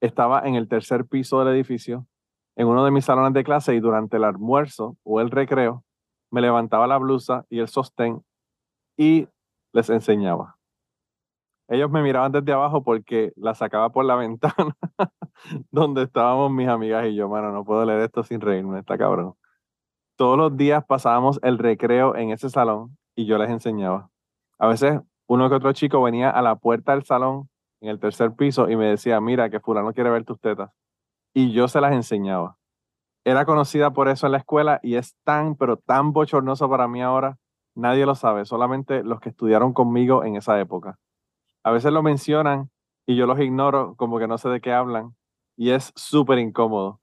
estaba 0.02 0.48
en 0.48 0.54
el 0.54 0.68
tercer 0.68 1.08
piso 1.08 1.40
del 1.40 1.56
edificio, 1.56 2.06
en 2.56 2.68
uno 2.68 2.86
de 2.86 2.92
mis 2.92 3.04
salones 3.04 3.34
de 3.34 3.44
clase, 3.44 3.74
y 3.74 3.80
durante 3.80 4.18
el 4.18 4.24
almuerzo 4.24 4.98
o 5.02 5.20
el 5.20 5.32
recreo, 5.32 5.84
me 6.30 6.42
levantaba 6.42 6.86
la 6.86 7.00
blusa 7.00 7.44
y 7.50 7.58
el 7.58 7.70
sostén 7.70 8.24
y 8.96 9.28
les 9.74 9.90
enseñaba. 9.90 10.58
Ellos 11.70 11.90
me 11.90 12.04
miraban 12.04 12.32
desde 12.32 12.54
abajo 12.54 12.84
porque 12.84 13.34
la 13.36 13.56
sacaba 13.56 13.90
por 13.90 14.06
la 14.06 14.16
ventana 14.18 14.78
donde 15.72 16.04
estábamos 16.04 16.52
mis 16.52 16.68
amigas 16.68 17.08
y 17.08 17.16
yo, 17.16 17.28
mano, 17.28 17.52
no 17.52 17.66
puedo 17.66 17.84
leer 17.84 18.02
esto 18.02 18.22
sin 18.24 18.42
reírme, 18.42 18.78
está 18.78 18.96
cabrón. 18.96 19.34
Todos 20.16 20.38
los 20.38 20.56
días 20.56 20.86
pasábamos 20.86 21.40
el 21.44 21.58
recreo 21.58 22.16
en 22.16 22.32
ese 22.32 22.50
salón 22.50 22.98
y 23.16 23.26
yo 23.26 23.38
les 23.38 23.50
enseñaba. 23.50 24.10
A 24.60 24.68
veces 24.68 25.00
uno 25.28 25.50
que 25.50 25.56
otro 25.56 25.74
chico 25.74 26.02
venía 26.02 26.30
a 26.30 26.42
la 26.42 26.56
puerta 26.56 26.94
del 26.94 27.04
salón 27.04 27.50
en 27.80 27.90
el 27.90 28.00
tercer 28.00 28.34
piso 28.34 28.70
y 28.70 28.76
me 28.76 28.86
decía, 28.86 29.20
mira, 29.22 29.50
que 29.50 29.60
fulano 29.60 29.94
quiere 29.94 30.10
ver 30.10 30.24
tus 30.24 30.40
tetas. 30.40 30.72
Y 31.34 31.52
yo 31.52 31.68
se 31.68 31.82
las 31.82 31.94
enseñaba. 31.94 32.58
Era 33.24 33.46
conocida 33.46 33.92
por 33.92 34.08
eso 34.08 34.26
en 34.26 34.34
la 34.34 34.40
escuela 34.40 34.80
y 34.84 34.96
es 34.96 35.16
tan, 35.24 35.56
pero 35.56 35.78
tan 35.78 36.12
bochornoso 36.12 36.70
para 36.70 36.88
mí 36.88 37.02
ahora. 37.02 37.38
Nadie 37.76 38.06
lo 38.06 38.16
sabe, 38.16 38.46
solamente 38.46 39.04
los 39.04 39.20
que 39.20 39.30
estudiaron 39.30 39.74
conmigo 39.74 40.24
en 40.24 40.36
esa 40.36 40.60
época. 40.60 40.98
A 41.64 41.72
veces 41.72 41.94
lo 41.94 42.04
mencionan 42.04 42.70
y 43.06 43.16
yo 43.16 43.28
los 43.28 43.40
ignoro 43.40 43.96
como 43.96 44.20
que 44.20 44.28
no 44.28 44.38
sé 44.38 44.50
de 44.50 44.62
qué 44.62 44.74
hablan 44.74 45.16
y 45.56 45.72
es 45.72 45.94
súper 45.96 46.40
incómodo. 46.40 47.00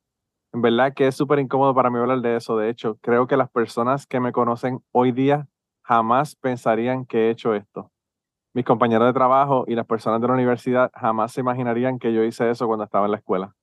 En 0.52 0.62
verdad 0.62 0.94
que 0.94 1.06
es 1.06 1.14
súper 1.14 1.38
incómodo 1.40 1.74
para 1.74 1.90
mí 1.90 1.98
hablar 1.98 2.20
de 2.20 2.36
eso. 2.36 2.56
De 2.56 2.70
hecho, 2.70 2.96
creo 3.02 3.26
que 3.26 3.36
las 3.36 3.50
personas 3.50 4.06
que 4.06 4.18
me 4.20 4.32
conocen 4.32 4.82
hoy 4.92 5.12
día 5.12 5.46
jamás 5.82 6.36
pensarían 6.36 7.04
que 7.04 7.26
he 7.26 7.30
hecho 7.30 7.54
esto. 7.54 7.90
Mis 8.54 8.64
compañeros 8.64 9.06
de 9.06 9.12
trabajo 9.12 9.64
y 9.66 9.74
las 9.74 9.86
personas 9.86 10.20
de 10.20 10.28
la 10.28 10.34
universidad 10.34 10.90
jamás 10.94 11.32
se 11.32 11.40
imaginarían 11.40 11.98
que 11.98 12.12
yo 12.12 12.24
hice 12.24 12.50
eso 12.50 12.66
cuando 12.66 12.84
estaba 12.84 13.04
en 13.04 13.12
la 13.12 13.18
escuela. 13.18 13.54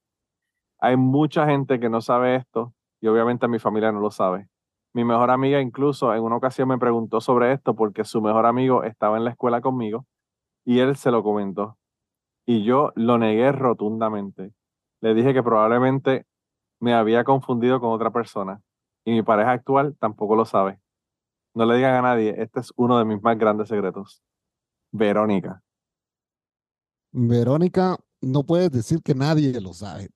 Hay 0.80 0.96
mucha 0.96 1.48
gente 1.48 1.80
que 1.80 1.90
no 1.90 2.02
sabe 2.02 2.36
esto 2.36 2.74
y 3.02 3.08
obviamente 3.08 3.48
mi 3.48 3.60
familia 3.60 3.92
no 3.92 4.00
lo 4.00 4.12
sabe. 4.12 4.48
Mi 4.94 5.04
mejor 5.04 5.32
amiga 5.32 5.60
incluso 5.60 6.14
en 6.14 6.24
una 6.24 6.38
ocasión 6.38 6.70
me 6.70 6.78
preguntó 6.78 7.20
sobre 7.20 7.52
esto 7.52 7.76
porque 7.76 8.06
su 8.06 8.22
mejor 8.22 8.46
amigo 8.46 8.84
estaba 8.84 9.18
en 9.18 9.26
la 9.26 9.32
escuela 9.32 9.60
conmigo 9.60 10.06
y 10.64 10.80
él 10.80 10.96
se 10.96 11.12
lo 11.12 11.24
comentó. 11.24 11.78
Y 12.46 12.64
yo 12.64 12.92
lo 12.96 13.18
negué 13.18 13.52
rotundamente. 13.52 14.54
Le 15.02 15.14
dije 15.14 15.34
que 15.34 15.44
probablemente 15.44 16.26
me 16.86 16.94
había 16.94 17.24
confundido 17.24 17.80
con 17.80 17.90
otra 17.92 18.12
persona 18.12 18.62
y 19.06 19.12
mi 19.14 19.24
pareja 19.24 19.52
actual 19.54 19.96
tampoco 20.00 20.36
lo 20.36 20.46
sabe. 20.46 20.80
No 21.56 21.66
le 21.66 21.78
digan 21.78 21.96
a 21.96 22.02
nadie, 22.04 22.36
este 22.38 22.60
es 22.60 22.72
uno 22.76 23.00
de 23.00 23.06
mis 23.06 23.22
más 23.24 23.38
grandes 23.40 23.70
secretos. 23.70 24.22
Verónica. 24.92 25.64
Verónica, 27.12 27.98
no 28.22 28.44
puedes 28.44 28.72
decir 28.72 29.02
que 29.02 29.16
nadie 29.16 29.60
lo 29.62 29.74
sabe. 29.74 30.10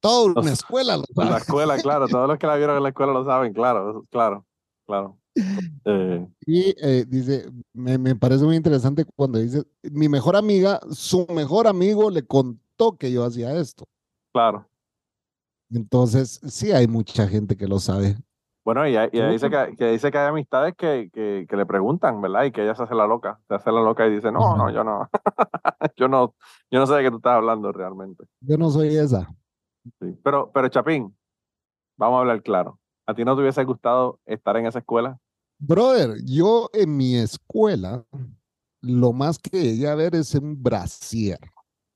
Toda 0.00 0.34
una 0.40 0.52
escuela 0.52 0.96
lo 0.96 1.04
En 1.16 1.30
la 1.30 1.38
sabe. 1.38 1.38
escuela, 1.38 1.78
claro, 1.78 2.08
todos 2.08 2.28
los 2.28 2.38
que 2.38 2.46
la 2.46 2.56
vieron 2.56 2.76
en 2.76 2.82
la 2.82 2.88
escuela 2.90 3.12
lo 3.12 3.24
saben, 3.24 3.52
claro, 3.52 4.04
claro, 4.10 4.46
claro. 4.86 5.18
Eh, 5.84 6.26
Y 6.46 6.74
eh, 6.82 7.04
dice, 7.06 7.50
me, 7.72 7.98
me 7.98 8.16
parece 8.16 8.44
muy 8.44 8.56
interesante 8.56 9.04
cuando 9.16 9.38
dice, 9.38 9.62
mi 9.82 10.08
mejor 10.08 10.36
amiga, 10.36 10.80
su 10.90 11.26
mejor 11.32 11.66
amigo 11.68 12.10
le 12.10 12.26
contó 12.26 12.96
que 12.98 13.12
yo 13.12 13.24
hacía 13.24 13.56
esto. 13.56 13.84
claro. 14.32 14.69
Entonces, 15.70 16.40
sí 16.46 16.72
hay 16.72 16.88
mucha 16.88 17.26
gente 17.28 17.56
que 17.56 17.66
lo 17.66 17.78
sabe. 17.78 18.16
Bueno, 18.64 18.86
y, 18.86 18.94
y 18.94 19.22
dice 19.30 19.48
que, 19.48 19.74
que 19.76 19.90
dice 19.90 20.10
que 20.10 20.18
hay 20.18 20.28
amistades 20.28 20.74
que, 20.76 21.10
que, 21.12 21.46
que 21.48 21.56
le 21.56 21.64
preguntan, 21.64 22.20
¿verdad? 22.20 22.44
Y 22.44 22.52
que 22.52 22.62
ella 22.62 22.74
se 22.74 22.82
hace 22.82 22.94
la 22.94 23.06
loca, 23.06 23.40
se 23.48 23.54
hace 23.54 23.72
la 23.72 23.80
loca 23.80 24.06
y 24.06 24.14
dice, 24.14 24.30
no, 24.30 24.56
no, 24.56 24.70
yo 24.70 24.84
no, 24.84 25.08
yo 25.96 26.08
no, 26.08 26.34
yo 26.70 26.78
no 26.78 26.86
sé 26.86 26.94
de 26.94 27.02
qué 27.02 27.10
tú 27.10 27.16
estás 27.16 27.36
hablando 27.36 27.72
realmente. 27.72 28.24
Yo 28.40 28.58
no 28.58 28.70
soy 28.70 28.94
esa. 28.96 29.26
Sí. 29.98 30.14
Pero, 30.22 30.50
pero 30.52 30.68
Chapín, 30.68 31.16
vamos 31.96 32.18
a 32.18 32.20
hablar 32.20 32.42
claro. 32.42 32.78
¿A 33.06 33.14
ti 33.14 33.24
no 33.24 33.34
te 33.34 33.42
hubiese 33.42 33.64
gustado 33.64 34.20
estar 34.26 34.56
en 34.56 34.66
esa 34.66 34.80
escuela? 34.80 35.18
Brother, 35.58 36.16
yo 36.24 36.68
en 36.72 36.96
mi 36.96 37.16
escuela, 37.16 38.04
lo 38.82 39.12
más 39.12 39.38
que 39.38 39.62
llegué 39.62 39.88
a 39.88 39.94
ver 39.94 40.14
es 40.14 40.34
un 40.34 40.62
brasier. 40.62 41.38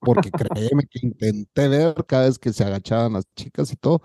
Porque 0.04 0.32
créeme 0.34 0.84
que 0.90 1.00
intenté 1.06 1.68
ver 1.68 1.94
cada 2.06 2.26
vez 2.26 2.38
que 2.38 2.52
se 2.52 2.64
agachaban 2.64 3.14
las 3.14 3.24
chicas 3.36 3.72
y 3.72 3.76
todo, 3.76 4.02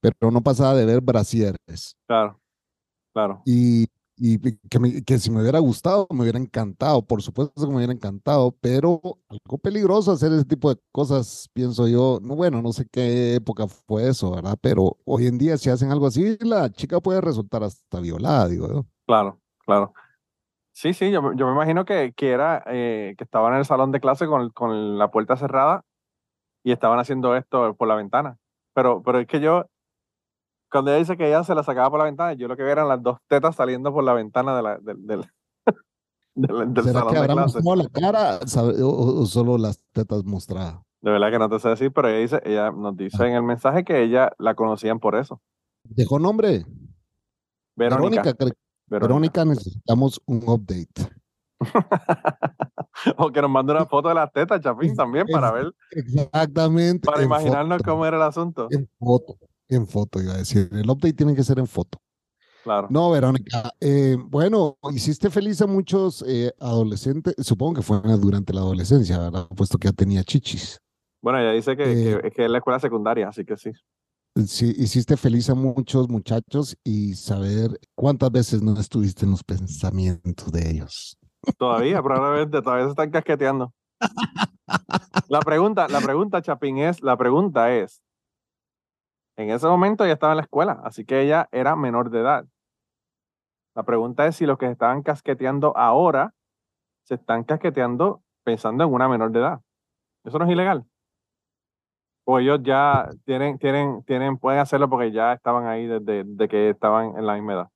pero 0.00 0.30
no 0.32 0.42
pasaba 0.42 0.74
de 0.76 0.86
ver 0.86 1.00
brasieres. 1.02 1.96
Claro, 2.06 2.40
claro. 3.14 3.44
Y, 3.44 3.86
y 4.16 4.38
que, 4.70 4.78
me- 4.78 5.02
que 5.04 5.18
si 5.18 5.30
me 5.30 5.40
hubiera 5.42 5.58
gustado, 5.58 6.06
me 6.10 6.22
hubiera 6.22 6.38
encantado, 6.38 7.06
por 7.06 7.22
supuesto 7.22 7.52
que 7.62 7.68
me 7.68 7.76
hubiera 7.76 7.92
encantado, 7.92 8.52
pero 8.60 9.00
algo 9.28 9.58
peligroso 9.58 10.12
hacer 10.12 10.32
ese 10.32 10.44
tipo 10.44 10.72
de 10.74 10.80
cosas, 10.92 11.48
pienso 11.52 11.86
yo. 11.88 12.20
No, 12.22 12.34
bueno, 12.36 12.62
no 12.62 12.72
sé 12.72 12.86
qué 12.90 13.34
época 13.36 13.66
fue 13.68 14.08
eso, 14.08 14.30
¿verdad? 14.32 14.56
Pero 14.60 14.98
hoy 15.04 15.26
en 15.26 15.38
día 15.38 15.58
si 15.58 15.68
hacen 15.70 15.90
algo 15.90 16.06
así, 16.06 16.36
la 16.40 16.70
chica 16.72 17.00
puede 17.00 17.20
resultar 17.20 17.62
hasta 17.64 18.00
violada, 18.00 18.48
digo 18.48 18.68
yo. 18.68 18.86
Claro, 19.06 19.40
claro. 19.66 19.92
Sí, 20.76 20.92
sí, 20.92 21.10
yo, 21.12 21.22
me- 21.22 21.36
yo 21.36 21.46
me 21.46 21.52
imagino 21.52 21.84
que, 21.84 22.12
que 22.16 22.30
era 22.32 22.62
eh, 22.66 23.14
que 23.16 23.22
estaban 23.24 23.52
en 23.52 23.60
el 23.60 23.64
salón 23.64 23.92
de 23.92 24.00
clase 24.00 24.26
con, 24.26 24.50
con 24.50 24.98
la 24.98 25.10
puerta 25.10 25.36
cerrada 25.36 25.82
y 26.64 26.72
estaban 26.72 26.98
haciendo 26.98 27.36
esto 27.36 27.74
por 27.76 27.86
la 27.86 27.94
ventana. 27.94 28.38
Pero, 28.74 29.00
pero 29.02 29.20
es 29.20 29.28
que 29.28 29.38
yo, 29.40 29.66
cuando 30.70 30.90
ella 30.90 30.98
dice 30.98 31.16
que 31.16 31.28
ella 31.28 31.44
se 31.44 31.54
la 31.54 31.62
sacaba 31.62 31.90
por 31.90 32.00
la 32.00 32.06
ventana, 32.06 32.32
yo 32.32 32.48
lo 32.48 32.56
que 32.56 32.62
veía 32.64 32.72
eran 32.72 32.88
las 32.88 33.00
dos 33.00 33.18
tetas 33.28 33.54
saliendo 33.54 33.92
por 33.92 34.02
la 34.02 34.14
ventana 34.14 34.56
de 34.56 34.62
la, 34.62 34.78
del, 34.78 35.06
del, 35.06 35.24
del- 36.34 36.74
del 36.74 36.84
¿Será 36.84 37.00
salón 37.00 37.14
que 37.14 37.20
de 37.20 37.28
clase. 37.28 37.60
la 37.62 37.88
cara 37.88 38.40
o, 38.82 39.26
solo 39.26 39.56
las 39.56 39.80
tetas 39.92 40.24
mostradas? 40.24 40.80
De 41.00 41.10
verdad 41.12 41.30
que 41.30 41.38
no 41.38 41.48
te 41.48 41.60
sé 41.60 41.68
decir, 41.68 41.92
pero 41.92 42.08
ella 42.08 42.18
dice, 42.18 42.40
ella 42.44 42.72
nos 42.72 42.96
dice 42.96 43.24
en 43.26 43.34
el 43.34 43.42
mensaje 43.44 43.84
que 43.84 44.02
ella 44.02 44.32
la 44.38 44.54
conocían 44.56 44.98
por 44.98 45.14
eso. 45.14 45.40
¿Dejó 45.84 46.18
nombre? 46.18 46.64
Verónica. 47.76 48.22
Verónica, 48.22 48.54
Verónica. 48.86 49.06
Verónica, 49.08 49.44
necesitamos 49.44 50.20
un 50.26 50.42
update. 50.46 51.10
o 53.16 53.30
que 53.30 53.40
nos 53.40 53.50
mande 53.50 53.72
una 53.72 53.86
foto 53.86 54.08
de 54.08 54.14
las 54.14 54.32
tetas, 54.32 54.60
Chapín, 54.60 54.94
también, 54.94 55.26
para 55.26 55.50
ver, 55.50 55.72
Exactamente. 55.92 57.06
para 57.06 57.22
imaginarnos 57.22 57.78
foto, 57.78 57.90
cómo 57.90 58.06
era 58.06 58.16
el 58.16 58.22
asunto. 58.22 58.68
En 58.70 58.88
foto, 58.98 59.36
en 59.68 59.86
foto, 59.86 60.20
iba 60.20 60.34
a 60.34 60.38
decir. 60.38 60.68
El 60.72 60.88
update 60.90 61.14
tiene 61.14 61.34
que 61.34 61.42
ser 61.42 61.58
en 61.58 61.66
foto. 61.66 61.98
Claro. 62.62 62.88
No, 62.90 63.10
Verónica. 63.10 63.72
eh, 63.80 64.16
bueno, 64.18 64.78
hiciste 64.92 65.28
feliz 65.28 65.60
a 65.60 65.66
muchos 65.66 66.24
eh, 66.26 66.52
adolescentes, 66.58 67.34
supongo 67.38 67.74
que 67.74 67.82
fue 67.82 68.00
durante 68.18 68.54
la 68.54 68.60
adolescencia, 68.62 69.18
¿verdad? 69.18 69.46
Puesto 69.54 69.76
que 69.78 69.88
ya 69.88 69.92
tenía 69.92 70.24
chichis. 70.24 70.80
Bueno, 71.20 71.38
ella 71.40 71.52
dice 71.52 71.76
que, 71.76 71.84
Eh, 71.84 72.20
que, 72.22 72.30
que 72.30 72.44
es 72.44 72.50
la 72.50 72.58
escuela 72.58 72.80
secundaria, 72.80 73.28
así 73.28 73.44
que 73.44 73.56
sí. 73.56 73.70
Sí, 74.46 74.74
hiciste 74.76 75.16
feliz 75.16 75.48
a 75.48 75.54
muchos 75.54 76.08
muchachos 76.08 76.76
y 76.82 77.14
saber 77.14 77.78
cuántas 77.94 78.32
veces 78.32 78.62
no 78.62 78.72
estuviste 78.78 79.24
en 79.24 79.30
los 79.30 79.44
pensamientos 79.44 80.50
de 80.50 80.70
ellos. 80.70 81.16
Todavía, 81.56 82.02
probablemente, 82.02 82.60
todavía 82.60 82.86
se 82.86 82.90
están 82.90 83.10
casqueteando. 83.10 83.72
La 85.28 85.40
pregunta, 85.40 85.86
la 85.88 86.00
pregunta, 86.00 86.42
Chapín, 86.42 86.78
es, 86.78 87.00
la 87.02 87.16
pregunta 87.16 87.72
es, 87.72 88.02
en 89.36 89.50
ese 89.50 89.66
momento 89.66 90.04
ella 90.04 90.14
estaba 90.14 90.32
en 90.32 90.38
la 90.38 90.42
escuela, 90.42 90.80
así 90.84 91.04
que 91.04 91.22
ella 91.22 91.48
era 91.52 91.76
menor 91.76 92.10
de 92.10 92.20
edad. 92.20 92.46
La 93.74 93.82
pregunta 93.84 94.26
es 94.26 94.36
si 94.36 94.46
los 94.46 94.58
que 94.58 94.66
se 94.66 94.72
estaban 94.72 95.02
casqueteando 95.02 95.76
ahora 95.76 96.34
se 97.04 97.14
están 97.14 97.44
casqueteando 97.44 98.22
pensando 98.44 98.84
en 98.84 98.92
una 98.92 99.08
menor 99.08 99.30
de 99.30 99.40
edad. 99.40 99.60
¿Eso 100.24 100.38
no 100.38 100.44
es 100.44 100.50
ilegal? 100.50 100.86
O 102.24 102.38
ellos 102.38 102.60
ya 102.62 103.10
tienen, 103.24 103.58
tienen, 103.58 104.02
tienen, 104.04 104.38
pueden 104.38 104.60
hacerlo 104.60 104.88
porque 104.88 105.12
ya 105.12 105.34
estaban 105.34 105.66
ahí 105.66 105.86
desde, 105.86 106.24
desde 106.24 106.48
que 106.48 106.70
estaban 106.70 107.16
en 107.16 107.26
la 107.26 107.34
misma 107.34 107.52
edad. 107.52 107.68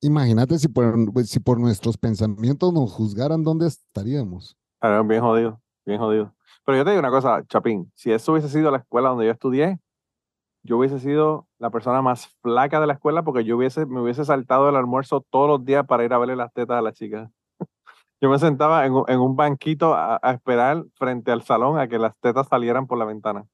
Imagínate 0.00 0.58
si 0.58 0.66
por, 0.66 1.12
pues, 1.12 1.30
si 1.30 1.38
por 1.38 1.60
nuestros 1.60 1.96
pensamientos 1.96 2.72
nos 2.72 2.92
juzgaran, 2.92 3.44
¿dónde 3.44 3.68
estaríamos? 3.68 4.56
Claro, 4.80 5.04
bien 5.04 5.20
jodido, 5.20 5.60
bien 5.86 6.00
jodido. 6.00 6.34
Pero 6.64 6.78
yo 6.78 6.84
te 6.84 6.90
digo 6.90 7.00
una 7.00 7.10
cosa, 7.10 7.44
Chapín, 7.46 7.92
si 7.94 8.10
eso 8.10 8.32
hubiese 8.32 8.48
sido 8.48 8.72
la 8.72 8.78
escuela 8.78 9.10
donde 9.10 9.26
yo 9.26 9.30
estudié, 9.30 9.78
yo 10.64 10.78
hubiese 10.78 10.98
sido 10.98 11.46
la 11.58 11.70
persona 11.70 12.02
más 12.02 12.28
flaca 12.40 12.80
de 12.80 12.86
la 12.88 12.94
escuela 12.94 13.22
porque 13.22 13.44
yo 13.44 13.56
hubiese, 13.56 13.86
me 13.86 14.00
hubiese 14.00 14.24
saltado 14.24 14.68
el 14.68 14.76
almuerzo 14.76 15.24
todos 15.30 15.48
los 15.48 15.64
días 15.64 15.86
para 15.86 16.04
ir 16.04 16.12
a 16.12 16.18
verle 16.18 16.36
las 16.36 16.52
tetas 16.52 16.78
a 16.78 16.82
la 16.82 16.92
chica. 16.92 17.30
Yo 18.22 18.30
me 18.30 18.38
sentaba 18.38 18.86
en, 18.86 18.92
un- 18.92 19.04
en 19.08 19.18
un 19.18 19.34
banquito 19.34 19.94
a, 19.94 20.18
a 20.22 20.30
esperar 20.32 20.84
frente 20.94 21.32
al 21.32 21.42
salón 21.42 21.78
a 21.78 21.88
que 21.88 21.98
las 21.98 22.16
tetas 22.20 22.46
salieran 22.46 22.86
por 22.86 22.96
la 22.96 23.04
ventana. 23.04 23.44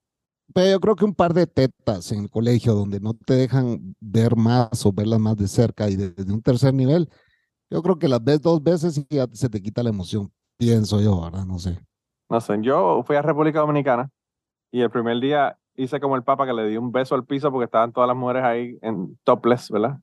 Pero 0.54 0.70
yo 0.70 0.80
creo 0.80 0.94
que 0.94 1.04
un 1.06 1.14
par 1.14 1.32
de 1.32 1.46
tetas 1.46 2.12
en 2.12 2.20
el 2.24 2.30
colegio 2.30 2.74
donde 2.74 3.00
no 3.00 3.14
te 3.14 3.34
dejan 3.34 3.94
ver 4.00 4.36
más 4.36 4.84
o 4.84 4.92
verlas 4.92 5.20
más 5.20 5.36
de 5.36 5.48
cerca 5.48 5.88
y 5.88 5.96
desde 5.96 6.32
un 6.32 6.42
tercer 6.42 6.74
nivel, 6.74 7.08
yo 7.70 7.82
creo 7.82 7.98
que 7.98 8.08
las 8.08 8.22
ves 8.22 8.40
dos 8.42 8.62
veces 8.62 8.98
y 8.98 9.06
ya 9.08 9.26
se 9.32 9.48
te 9.48 9.60
quita 9.62 9.82
la 9.82 9.90
emoción, 9.90 10.30
pienso 10.58 11.00
yo, 11.00 11.20
¿verdad? 11.22 11.46
No 11.46 11.58
sé. 11.58 11.78
No 12.30 12.40
sé, 12.40 12.58
yo 12.60 13.02
fui 13.06 13.16
a 13.16 13.22
República 13.22 13.60
Dominicana 13.60 14.10
y 14.70 14.82
el 14.82 14.90
primer 14.90 15.18
día 15.20 15.58
hice 15.76 15.98
como 16.00 16.16
el 16.16 16.24
papa 16.24 16.46
que 16.46 16.52
le 16.52 16.68
di 16.68 16.76
un 16.76 16.92
beso 16.92 17.14
al 17.14 17.24
piso 17.24 17.50
porque 17.50 17.64
estaban 17.66 17.92
todas 17.92 18.08
las 18.08 18.16
mujeres 18.16 18.44
ahí 18.44 18.78
en 18.82 19.18
topless, 19.24 19.70
¿verdad? 19.70 19.98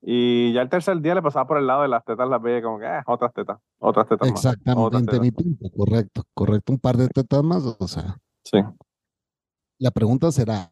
Y 0.00 0.52
ya 0.52 0.62
el 0.62 0.68
tercer 0.68 1.00
día 1.00 1.14
le 1.14 1.22
pasaba 1.22 1.46
por 1.46 1.58
el 1.58 1.66
lado 1.66 1.82
de 1.82 1.88
las 1.88 2.04
tetas, 2.04 2.28
las 2.28 2.40
veía 2.40 2.62
como 2.62 2.78
que, 2.78 2.86
ah, 2.86 3.02
otras 3.06 3.32
tetas, 3.34 3.58
otras 3.78 4.06
tetas 4.08 4.30
más. 4.30 4.44
Exactamente, 4.44 5.00
tetas. 5.00 5.20
mi 5.20 5.30
punto, 5.32 5.70
correcto, 5.76 6.22
correcto. 6.34 6.72
Un 6.72 6.78
par 6.78 6.96
de 6.96 7.08
tetas 7.08 7.42
más, 7.42 7.64
o 7.78 7.88
sea, 7.88 8.16
Sí. 8.44 8.58
la 9.80 9.90
pregunta 9.90 10.30
será, 10.30 10.70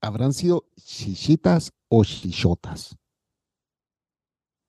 ¿habrán 0.00 0.32
sido 0.32 0.64
chichitas 0.76 1.72
o 1.88 2.04
chichotas? 2.04 2.96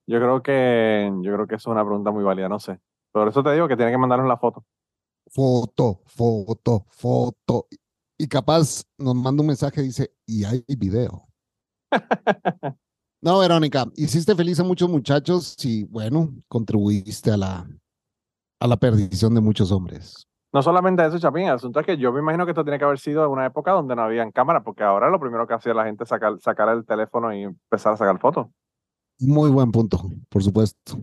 Yo 0.07 0.19
creo 0.19 0.41
que, 0.43 1.11
yo 1.21 1.33
creo 1.33 1.47
que 1.47 1.55
eso 1.55 1.69
es 1.69 1.73
una 1.73 1.83
pregunta 1.85 2.11
muy 2.11 2.23
válida, 2.23 2.49
no 2.49 2.59
sé. 2.59 2.79
Por 3.11 3.27
eso 3.27 3.43
te 3.43 3.53
digo 3.53 3.67
que 3.67 3.75
tiene 3.77 3.91
que 3.91 3.97
mandarnos 3.97 4.27
la 4.27 4.37
foto. 4.37 4.65
Foto, 5.27 6.01
foto, 6.05 6.85
foto. 6.89 7.67
Y 8.17 8.27
capaz 8.27 8.83
nos 8.97 9.15
manda 9.15 9.41
un 9.41 9.47
mensaje 9.47 9.81
y 9.81 9.85
dice, 9.85 10.13
y 10.25 10.43
hay 10.43 10.63
video. 10.77 11.27
No, 13.25 13.39
Verónica, 13.39 13.85
hiciste 13.95 14.35
feliz 14.35 14.59
a 14.59 14.63
muchos 14.63 14.87
muchachos 14.87 15.55
y 15.65 15.83
bueno, 15.85 16.29
contribuiste 16.47 17.31
a 17.31 17.37
la, 17.37 17.67
a 18.59 18.67
la 18.67 18.77
perdición 18.77 19.33
de 19.33 19.41
muchos 19.41 19.71
hombres. 19.71 20.27
No 20.53 20.61
solamente 20.61 21.03
eso, 21.03 21.17
Chapín, 21.17 21.45
el 21.47 21.55
asunto 21.55 21.79
es 21.79 21.87
que 21.87 21.97
yo 21.97 22.13
me 22.13 22.19
imagino 22.19 22.45
que 22.45 22.51
esto 22.51 22.63
tiene 22.63 22.77
que 22.77 22.85
haber 22.85 22.99
sido 22.99 23.25
en 23.25 23.31
una 23.31 23.47
época 23.47 23.71
donde 23.71 23.95
no 23.95 24.03
habían 24.03 24.31
cámaras, 24.31 24.61
porque 24.63 24.83
ahora 24.83 25.09
lo 25.09 25.19
primero 25.19 25.47
que 25.47 25.55
hacía 25.55 25.73
la 25.73 25.85
gente 25.85 26.03
es 26.03 26.09
sacar, 26.09 26.39
sacar 26.39 26.69
el 26.69 26.85
teléfono 26.85 27.33
y 27.33 27.41
empezar 27.41 27.93
a 27.93 27.97
sacar 27.97 28.19
fotos. 28.19 28.45
Muy 29.19 29.49
buen 29.49 29.71
punto, 29.71 30.07
por 30.29 30.43
supuesto. 30.43 30.99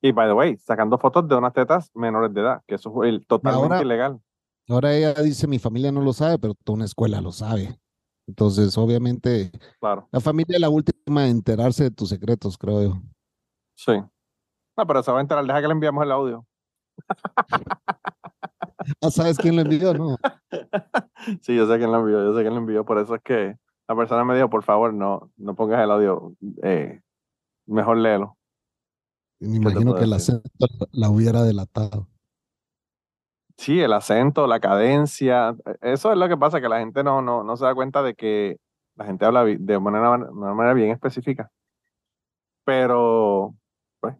Y, 0.00 0.12
by 0.12 0.26
the 0.28 0.32
way, 0.32 0.56
sacando 0.56 0.96
fotos 0.96 1.28
de 1.28 1.34
unas 1.34 1.52
tetas 1.52 1.90
menores 1.94 2.32
de 2.32 2.40
edad, 2.40 2.62
que 2.66 2.76
eso 2.76 3.04
es 3.04 3.20
totalmente 3.26 3.64
ahora- 3.74 3.82
ilegal. 3.82 4.20
Ahora 4.66 4.94
ella 4.96 5.12
dice, 5.22 5.46
mi 5.46 5.58
familia 5.58 5.92
no 5.92 6.00
lo 6.00 6.14
sabe, 6.14 6.38
pero 6.38 6.54
toda 6.54 6.76
una 6.76 6.86
escuela 6.86 7.20
lo 7.20 7.32
sabe. 7.32 7.78
Entonces, 8.26 8.78
obviamente, 8.78 9.50
Claro, 9.78 10.08
la 10.10 10.20
familia 10.20 10.54
es 10.56 10.60
la 10.60 10.70
última 10.70 10.93
en 11.06 11.18
enterarse 11.18 11.84
de 11.84 11.90
tus 11.90 12.08
secretos, 12.08 12.56
creo 12.58 12.82
yo. 12.82 13.02
sí. 13.76 13.92
No, 14.76 14.84
pero 14.88 15.04
se 15.04 15.12
va 15.12 15.18
a 15.18 15.20
enterar, 15.20 15.44
deja 15.46 15.60
que 15.60 15.68
le 15.68 15.72
enviamos 15.72 16.02
el 16.04 16.10
audio. 16.12 16.46
Ah, 19.00 19.10
¿sabes 19.10 19.38
quién 19.38 19.56
lo 19.56 19.62
envió? 19.62 19.94
No. 19.94 20.16
Sí, 21.40 21.56
yo 21.56 21.66
sé 21.66 21.78
quién 21.78 21.90
lo 21.90 22.00
envió, 22.00 22.22
yo 22.22 22.34
sé 22.34 22.42
quién 22.42 22.52
lo 22.52 22.60
envió, 22.60 22.84
por 22.84 22.98
eso 22.98 23.14
es 23.14 23.22
que 23.22 23.56
la 23.88 23.96
persona 23.96 24.24
me 24.24 24.34
dijo, 24.34 24.50
por 24.50 24.62
favor, 24.62 24.92
no, 24.92 25.30
no 25.38 25.54
pongas 25.54 25.82
el 25.82 25.90
audio, 25.90 26.34
eh, 26.62 27.00
mejor 27.66 27.96
léelo. 27.96 28.36
Me 29.40 29.56
imagino 29.56 29.94
que 29.94 30.04
el 30.04 30.10
decir? 30.10 30.34
acento 30.34 30.86
la 30.92 31.08
hubiera 31.08 31.42
delatado. 31.42 32.08
Sí, 33.56 33.80
el 33.80 33.94
acento, 33.94 34.46
la 34.46 34.60
cadencia, 34.60 35.56
e- 35.64 35.92
eso 35.92 36.12
es 36.12 36.18
lo 36.18 36.28
que 36.28 36.36
pasa, 36.36 36.60
que 36.60 36.68
la 36.68 36.80
gente 36.80 37.02
no, 37.02 37.22
no, 37.22 37.42
no 37.42 37.56
se 37.56 37.64
da 37.64 37.74
cuenta 37.74 38.02
de 38.02 38.14
que 38.14 38.58
la 38.96 39.04
gente 39.06 39.24
habla 39.24 39.44
de 39.44 39.56
de 39.58 39.76
una 39.76 40.54
manera 40.54 40.74
bien 40.74 40.90
específica. 40.90 41.50
Pero, 42.64 43.54
pues, 44.00 44.16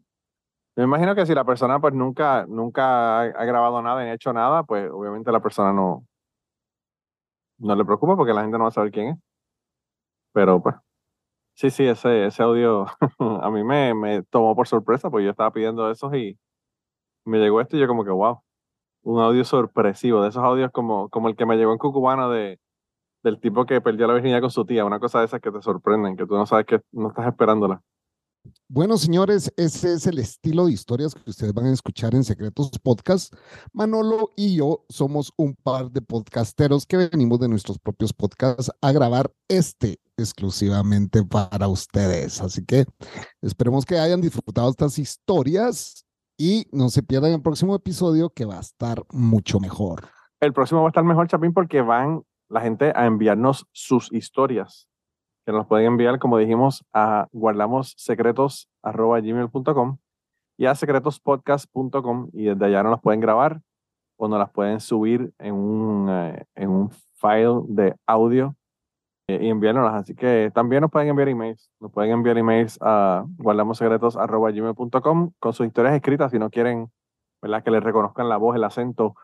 me 0.76 0.84
imagino 0.84 1.14
que 1.14 1.26
si 1.26 1.34
la 1.34 1.44
persona 1.44 1.80
pues 1.80 1.94
nunca, 1.94 2.46
nunca 2.48 3.22
ha, 3.22 3.44
grabado 3.46 3.82
nada 3.82 4.04
ni 4.04 4.10
hecho 4.10 4.32
nada, 4.32 4.64
pues 4.64 4.90
obviamente 4.90 5.32
la 5.32 5.40
persona 5.40 5.72
no, 5.72 6.06
no 7.58 7.74
le 7.76 7.84
preocupa 7.84 8.16
porque 8.16 8.32
la 8.32 8.42
gente 8.42 8.58
no 8.58 8.64
va 8.64 8.68
a 8.68 8.72
saber 8.72 8.92
quién 8.92 9.08
es. 9.10 9.18
Pero 10.32 10.62
pues, 10.62 10.74
sí, 11.54 11.70
sí, 11.70 11.86
ese, 11.86 12.26
ese 12.26 12.42
audio 12.42 12.86
a 13.42 13.50
mí 13.50 13.64
me, 13.64 13.94
me 13.94 14.22
tomó 14.24 14.56
por 14.56 14.68
sorpresa, 14.68 15.10
porque 15.10 15.24
yo 15.24 15.30
estaba 15.30 15.52
pidiendo 15.52 15.90
esos 15.90 16.14
y 16.14 16.38
me 17.26 17.38
llegó 17.38 17.60
esto 17.60 17.76
y 17.76 17.80
yo 17.80 17.88
como 17.88 18.04
que, 18.04 18.10
wow 18.10 18.42
un 19.04 19.20
audio 19.20 19.44
sorpresivo, 19.44 20.22
de 20.22 20.30
esos 20.30 20.42
audios 20.42 20.70
como, 20.72 21.08
como 21.10 21.28
el 21.28 21.36
que 21.36 21.46
me 21.46 21.56
llegó 21.56 21.72
en 21.72 21.78
Cucubano 21.78 22.30
de, 22.30 22.58
del 23.24 23.40
tipo 23.40 23.64
que 23.64 23.80
perdió 23.80 24.06
la 24.06 24.14
virginidad 24.14 24.42
con 24.42 24.50
su 24.50 24.64
tía, 24.64 24.84
una 24.84 25.00
cosa 25.00 25.18
de 25.18 25.24
esas 25.24 25.40
que 25.40 25.50
te 25.50 25.60
sorprenden, 25.62 26.16
que 26.16 26.26
tú 26.26 26.34
no 26.36 26.46
sabes 26.46 26.66
que 26.66 26.80
no 26.92 27.08
estás 27.08 27.26
esperándola. 27.26 27.82
Bueno, 28.68 28.98
señores, 28.98 29.50
ese 29.56 29.94
es 29.94 30.06
el 30.06 30.18
estilo 30.18 30.66
de 30.66 30.72
historias 30.72 31.14
que 31.14 31.30
ustedes 31.30 31.54
van 31.54 31.64
a 31.64 31.72
escuchar 31.72 32.14
en 32.14 32.22
Secretos 32.22 32.70
Podcast. 32.82 33.34
Manolo 33.72 34.32
y 34.36 34.56
yo 34.56 34.84
somos 34.90 35.32
un 35.38 35.54
par 35.54 35.90
de 35.90 36.02
podcasteros 36.02 36.84
que 36.84 36.98
venimos 36.98 37.40
de 37.40 37.48
nuestros 37.48 37.78
propios 37.78 38.12
podcasts 38.12 38.70
a 38.82 38.92
grabar 38.92 39.32
este 39.48 39.98
exclusivamente 40.18 41.24
para 41.24 41.66
ustedes. 41.66 42.42
Así 42.42 42.62
que 42.66 42.84
esperemos 43.40 43.86
que 43.86 43.98
hayan 43.98 44.20
disfrutado 44.20 44.68
estas 44.68 44.98
historias 44.98 46.04
y 46.36 46.66
no 46.70 46.90
se 46.90 47.02
pierdan 47.02 47.32
el 47.32 47.40
próximo 47.40 47.74
episodio 47.74 48.28
que 48.28 48.44
va 48.44 48.58
a 48.58 48.60
estar 48.60 49.02
mucho 49.10 49.58
mejor. 49.60 50.02
El 50.40 50.52
próximo 50.52 50.82
va 50.82 50.88
a 50.88 50.90
estar 50.90 51.04
mejor, 51.04 51.26
Chapín, 51.26 51.54
porque 51.54 51.80
van 51.80 52.22
la 52.48 52.60
gente 52.60 52.92
a 52.94 53.06
enviarnos 53.06 53.66
sus 53.72 54.12
historias, 54.12 54.88
que 55.44 55.52
nos 55.52 55.66
pueden 55.66 55.86
enviar, 55.86 56.18
como 56.18 56.38
dijimos, 56.38 56.84
a 56.92 57.28
guardamossecretos.gmail.com 57.32 59.98
y 60.56 60.66
a 60.66 60.74
secretospodcast.com 60.74 62.30
y 62.32 62.44
desde 62.44 62.66
allá 62.66 62.82
nos 62.82 62.92
las 62.92 63.00
pueden 63.00 63.20
grabar 63.20 63.60
o 64.16 64.28
nos 64.28 64.38
las 64.38 64.50
pueden 64.50 64.80
subir 64.80 65.32
en 65.38 65.54
un, 65.54 66.08
eh, 66.08 66.44
en 66.54 66.70
un 66.70 66.90
file 67.14 67.62
de 67.68 67.94
audio 68.06 68.54
eh, 69.28 69.38
y 69.42 69.48
enviárnoslas. 69.48 70.02
Así 70.02 70.14
que 70.14 70.50
también 70.54 70.82
nos 70.82 70.90
pueden 70.90 71.08
enviar 71.08 71.28
emails. 71.28 71.70
Nos 71.80 71.90
pueden 71.90 72.12
enviar 72.12 72.38
emails 72.38 72.78
a 72.80 73.24
guardamossecretos.gmail.com 73.38 75.32
con 75.38 75.52
sus 75.52 75.66
historias 75.66 75.94
escritas 75.94 76.30
si 76.30 76.38
no 76.38 76.50
quieren 76.50 76.90
¿verdad? 77.42 77.64
que 77.64 77.70
les 77.70 77.82
reconozcan 77.82 78.28
la 78.28 78.36
voz, 78.36 78.56
el 78.56 78.64
acento, 78.64 79.14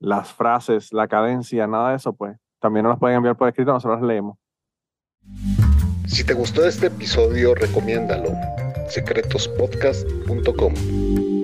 las 0.00 0.32
frases, 0.32 0.92
la 0.92 1.08
cadencia, 1.08 1.66
nada 1.66 1.90
de 1.90 1.96
eso, 1.96 2.14
pues 2.14 2.38
también 2.60 2.84
nos 2.84 2.92
las 2.92 2.98
pueden 2.98 3.16
enviar 3.16 3.36
por 3.36 3.48
escrito, 3.48 3.72
nosotros 3.72 4.00
las 4.00 4.08
leemos. 4.08 4.38
Si 6.06 6.24
te 6.24 6.34
gustó 6.34 6.66
este 6.66 6.86
episodio, 6.86 7.54
recomiéndalo. 7.54 8.30
secretospodcast.com 8.88 11.37